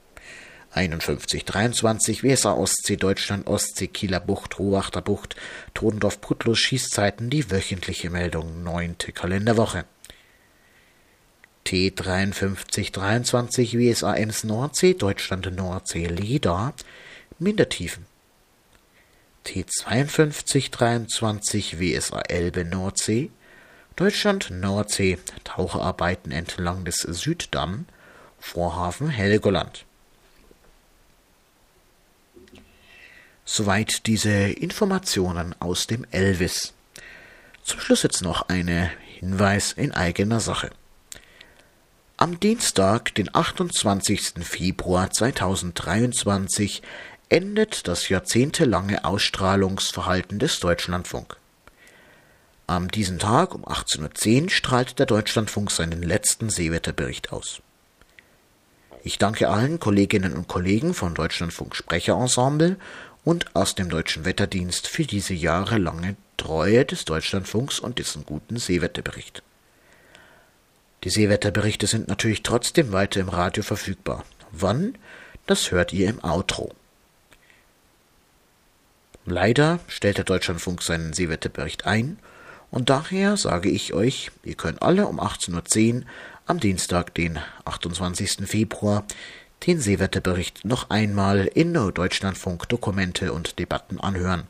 5123 0.76 2.24
WSA 2.24 2.54
Ostsee, 2.54 2.98
Deutschland 2.98 3.48
Ostsee, 3.48 3.88
Kieler 3.88 4.20
Bucht, 4.20 4.60
Rohwachter 4.60 5.02
Bucht, 5.02 5.38
Todendorf 5.74 6.20
Putlos 6.20 6.60
Schießzeiten, 6.60 7.30
die 7.30 7.50
wöchentliche 7.50 8.10
Meldung, 8.10 8.62
neunte 8.64 9.14
Kalenderwoche. 9.14 9.86
T5323 11.66 13.80
WSAMs 13.80 14.43
Nordsee, 14.43 14.93
Deutschland 14.93 15.50
Nordsee 15.56 16.08
Leda, 16.08 16.74
Mindertiefen. 17.39 18.06
T5223 19.46 21.80
WSA 21.80 22.22
Elbe 22.22 22.66
Nordsee, 22.66 23.30
Deutschland 23.96 24.50
Nordsee, 24.52 25.18
Taucherarbeiten 25.43 26.32
entlang 26.32 26.84
des 26.84 26.98
Süddamm, 26.98 27.86
Vorhafen 28.39 29.10
Helgoland. 29.10 29.86
Soweit 33.46 34.08
diese 34.08 34.32
Informationen 34.32 35.56
aus 35.60 35.88
dem 35.88 36.06
Elvis. 36.12 36.74
Zum 37.64 37.80
Schluss 37.80 38.04
jetzt 38.04 38.22
noch 38.22 38.50
ein 38.50 38.91
Hinweis 39.20 39.72
in 39.72 39.91
eigener 39.91 40.39
Sache. 40.39 40.72
Am 42.18 42.39
Dienstag, 42.39 43.14
den 43.16 43.36
28. 43.36 44.36
Februar 44.41 45.12
2023, 45.12 46.82
endet 47.30 47.88
das 47.88 48.09
jahrzehntelange 48.09 49.03
Ausstrahlungsverhalten 49.03 50.39
des 50.39 50.59
Deutschlandfunk. 50.59 51.38
Am 52.67 52.89
diesen 52.89 53.19
Tag 53.19 53.53
um 53.53 53.65
18.10 53.65 54.43
Uhr 54.43 54.49
strahlt 54.49 54.97
der 54.99 55.05
Deutschlandfunk 55.05 55.71
seinen 55.71 56.01
letzten 56.01 56.49
Seewetterbericht 56.49 57.32
aus. 57.32 57.61
Ich 59.03 59.19
danke 59.19 59.49
allen 59.49 59.80
Kolleginnen 59.80 60.34
und 60.34 60.47
Kollegen 60.47 60.95
von 60.95 61.13
Deutschlandfunk 61.13 61.76
Sprecherensemble 61.76 62.78
und 63.23 63.55
aus 63.55 63.76
dem 63.76 63.89
Deutschen 63.89 64.26
Wetterdienst 64.26 64.88
für 64.88 65.03
diese 65.03 65.34
jahrelange 65.34 66.15
Treue 66.38 66.86
des 66.86 67.05
Deutschlandfunks 67.05 67.80
und 67.80 67.99
dessen 67.99 68.26
guten 68.26 68.57
Seewetterbericht. 68.57 69.43
Die 71.03 71.11
Seewetterberichte 71.11 71.86
sind 71.86 72.07
natürlich 72.07 72.41
trotzdem 72.41 72.91
weiter 72.91 73.19
im 73.19 73.30
Radio 73.30 73.61
verfügbar. 73.61 74.26
Wann? 74.51 74.97
Das 75.45 75.69
hört 75.69 75.93
ihr 75.93 76.09
im 76.09 76.23
Outro. 76.23 76.73
Leider 79.26 79.80
stellt 79.88 80.17
der 80.17 80.23
Deutschlandfunk 80.23 80.84
seinen 80.84 81.13
Seewetterbericht 81.13 81.88
ein 81.88 82.19
und 82.69 82.91
daher 82.91 83.38
sage 83.38 83.69
ich 83.69 83.93
euch, 83.93 84.32
ihr 84.43 84.55
könnt 84.55 84.84
alle 84.84 85.07
um 85.07 85.19
18.10 85.19 85.95
Uhr 85.95 86.03
am 86.45 86.59
Dienstag, 86.59 87.13
den 87.15 87.39
28. 87.65 88.47
Februar, 88.47 89.03
den 89.65 89.80
Seewetterbericht 89.80 90.63
noch 90.63 90.91
einmal 90.91 91.47
in 91.47 91.73
Deutschlandfunk 91.73 92.69
Dokumente 92.69 93.34
und 93.34 93.57
Debatten 93.57 93.99
anhören. 93.99 94.43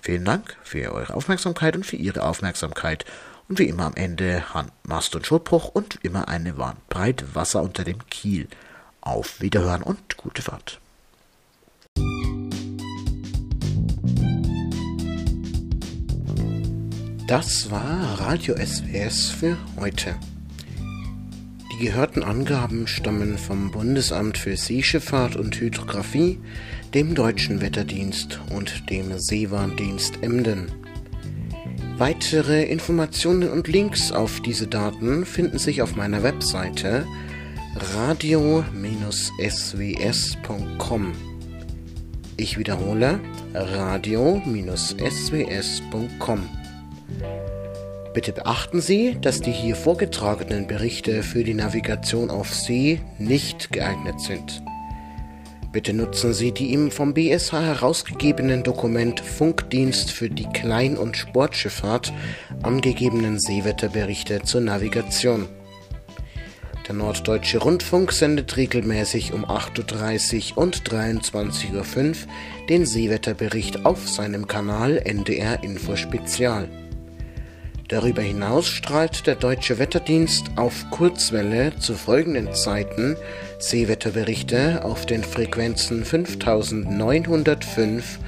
Vielen 0.00 0.24
Dank 0.24 0.56
für 0.64 0.92
eure 0.92 1.14
Aufmerksamkeit 1.14 1.76
und 1.76 1.86
für 1.86 1.94
Ihre 1.94 2.24
Aufmerksamkeit 2.24 3.04
und 3.48 3.60
wie 3.60 3.68
immer 3.68 3.86
am 3.86 3.94
Ende 3.94 4.52
Hand, 4.52 4.72
Mast 4.82 5.14
und 5.14 5.26
Schotbruch 5.26 5.68
und 5.68 6.00
immer 6.02 6.26
eine 6.26 6.54
breite 6.88 7.36
Wasser 7.36 7.62
unter 7.62 7.84
dem 7.84 8.04
Kiel. 8.08 8.48
Auf 9.00 9.40
Wiederhören 9.40 9.84
und 9.84 10.16
gute 10.16 10.42
Fahrt. 10.42 10.81
Das 17.28 17.70
war 17.70 18.20
Radio 18.20 18.56
SWS 18.56 19.30
für 19.30 19.56
heute. 19.78 20.16
Die 21.72 21.84
gehörten 21.84 22.24
Angaben 22.24 22.88
stammen 22.88 23.38
vom 23.38 23.70
Bundesamt 23.70 24.36
für 24.38 24.56
Seeschifffahrt 24.56 25.36
und 25.36 25.58
Hydrographie, 25.60 26.40
dem 26.94 27.14
Deutschen 27.14 27.60
Wetterdienst 27.60 28.40
und 28.50 28.90
dem 28.90 29.16
Seewarndienst 29.18 30.22
Emden. 30.22 30.72
Weitere 31.96 32.64
Informationen 32.64 33.48
und 33.50 33.68
Links 33.68 34.10
auf 34.10 34.40
diese 34.40 34.66
Daten 34.66 35.24
finden 35.24 35.58
sich 35.58 35.80
auf 35.80 35.94
meiner 35.94 36.24
Webseite 36.24 37.06
radio-sws.com. 37.76 38.52
Ich 42.36 42.58
wiederhole 42.58 43.20
radio-sws.com. 43.54 46.48
Bitte 48.14 48.32
beachten 48.32 48.80
Sie, 48.80 49.18
dass 49.20 49.40
die 49.40 49.52
hier 49.52 49.76
vorgetragenen 49.76 50.66
Berichte 50.66 51.22
für 51.22 51.44
die 51.44 51.54
Navigation 51.54 52.30
auf 52.30 52.52
See 52.54 53.00
nicht 53.18 53.72
geeignet 53.72 54.20
sind. 54.20 54.62
Bitte 55.72 55.94
nutzen 55.94 56.34
Sie 56.34 56.52
die 56.52 56.74
im 56.74 56.90
vom 56.90 57.14
BSH 57.14 57.52
herausgegebenen 57.52 58.62
Dokument 58.62 59.20
Funkdienst 59.20 60.10
für 60.10 60.28
die 60.28 60.46
Klein- 60.48 60.98
und 60.98 61.16
Sportschifffahrt 61.16 62.12
angegebenen 62.62 63.38
Seewetterberichte 63.38 64.42
zur 64.42 64.60
Navigation. 64.60 65.48
Der 66.92 66.98
Norddeutsche 66.98 67.56
Rundfunk 67.56 68.12
sendet 68.12 68.58
regelmäßig 68.58 69.32
um 69.32 69.46
8.30 69.46 70.50
Uhr 70.50 70.58
und 70.58 70.82
23.05 70.82 71.72
Uhr 71.72 71.82
den 72.68 72.84
Seewetterbericht 72.84 73.86
auf 73.86 74.06
seinem 74.06 74.46
Kanal 74.46 74.98
NDR 74.98 75.64
Info 75.64 75.96
Spezial. 75.96 76.68
Darüber 77.88 78.20
hinaus 78.20 78.68
strahlt 78.68 79.26
der 79.26 79.36
Deutsche 79.36 79.78
Wetterdienst 79.78 80.50
auf 80.56 80.84
Kurzwelle 80.90 81.74
zu 81.78 81.94
folgenden 81.94 82.52
Zeiten 82.52 83.16
Seewetterberichte 83.58 84.84
auf 84.84 85.06
den 85.06 85.24
Frequenzen 85.24 86.04
5905 86.04 88.18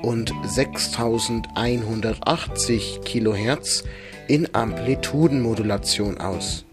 und 0.00 0.32
6180 0.42 3.00
kHz 3.04 3.84
in 4.26 4.54
Amplitudenmodulation 4.54 6.16
aus. 6.16 6.64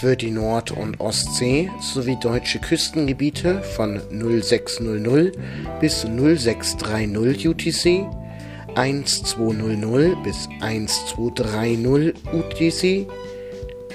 Für 0.00 0.16
die 0.16 0.30
Nord- 0.30 0.72
und 0.72 1.00
Ostsee 1.00 1.70
sowie 1.80 2.16
deutsche 2.20 2.58
Küstengebiete 2.58 3.62
von 3.62 4.00
0600 4.10 5.32
bis 5.80 6.04
0630 6.04 7.48
UTC 7.48 8.06
1200 8.74 10.22
bis 10.24 10.48
1230 10.60 12.14
UTC, 12.32 13.06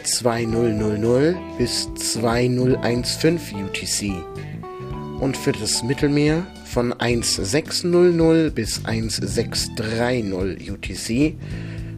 2000 0.03 1.35
bis 1.57 1.89
2015 1.95 3.65
UTC 3.65 4.13
und 5.19 5.35
für 5.35 5.51
das 5.51 5.83
Mittelmeer 5.83 6.45
von 6.65 6.93
1600 6.93 8.53
bis 8.53 8.85
1630 8.85 10.71
UTC 10.71 11.35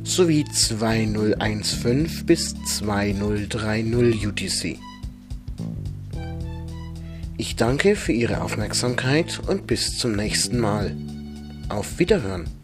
sowie 0.09 0.43
2015 0.43 2.25
bis 2.25 2.55
2030 2.65 4.27
UTC. 4.27 4.77
Ich 7.37 7.55
danke 7.55 7.95
für 7.95 8.11
Ihre 8.11 8.41
Aufmerksamkeit 8.41 9.39
und 9.47 9.67
bis 9.67 9.97
zum 9.97 10.11
nächsten 10.13 10.59
Mal. 10.59 10.95
Auf 11.69 11.99
Wiederhören! 11.99 12.58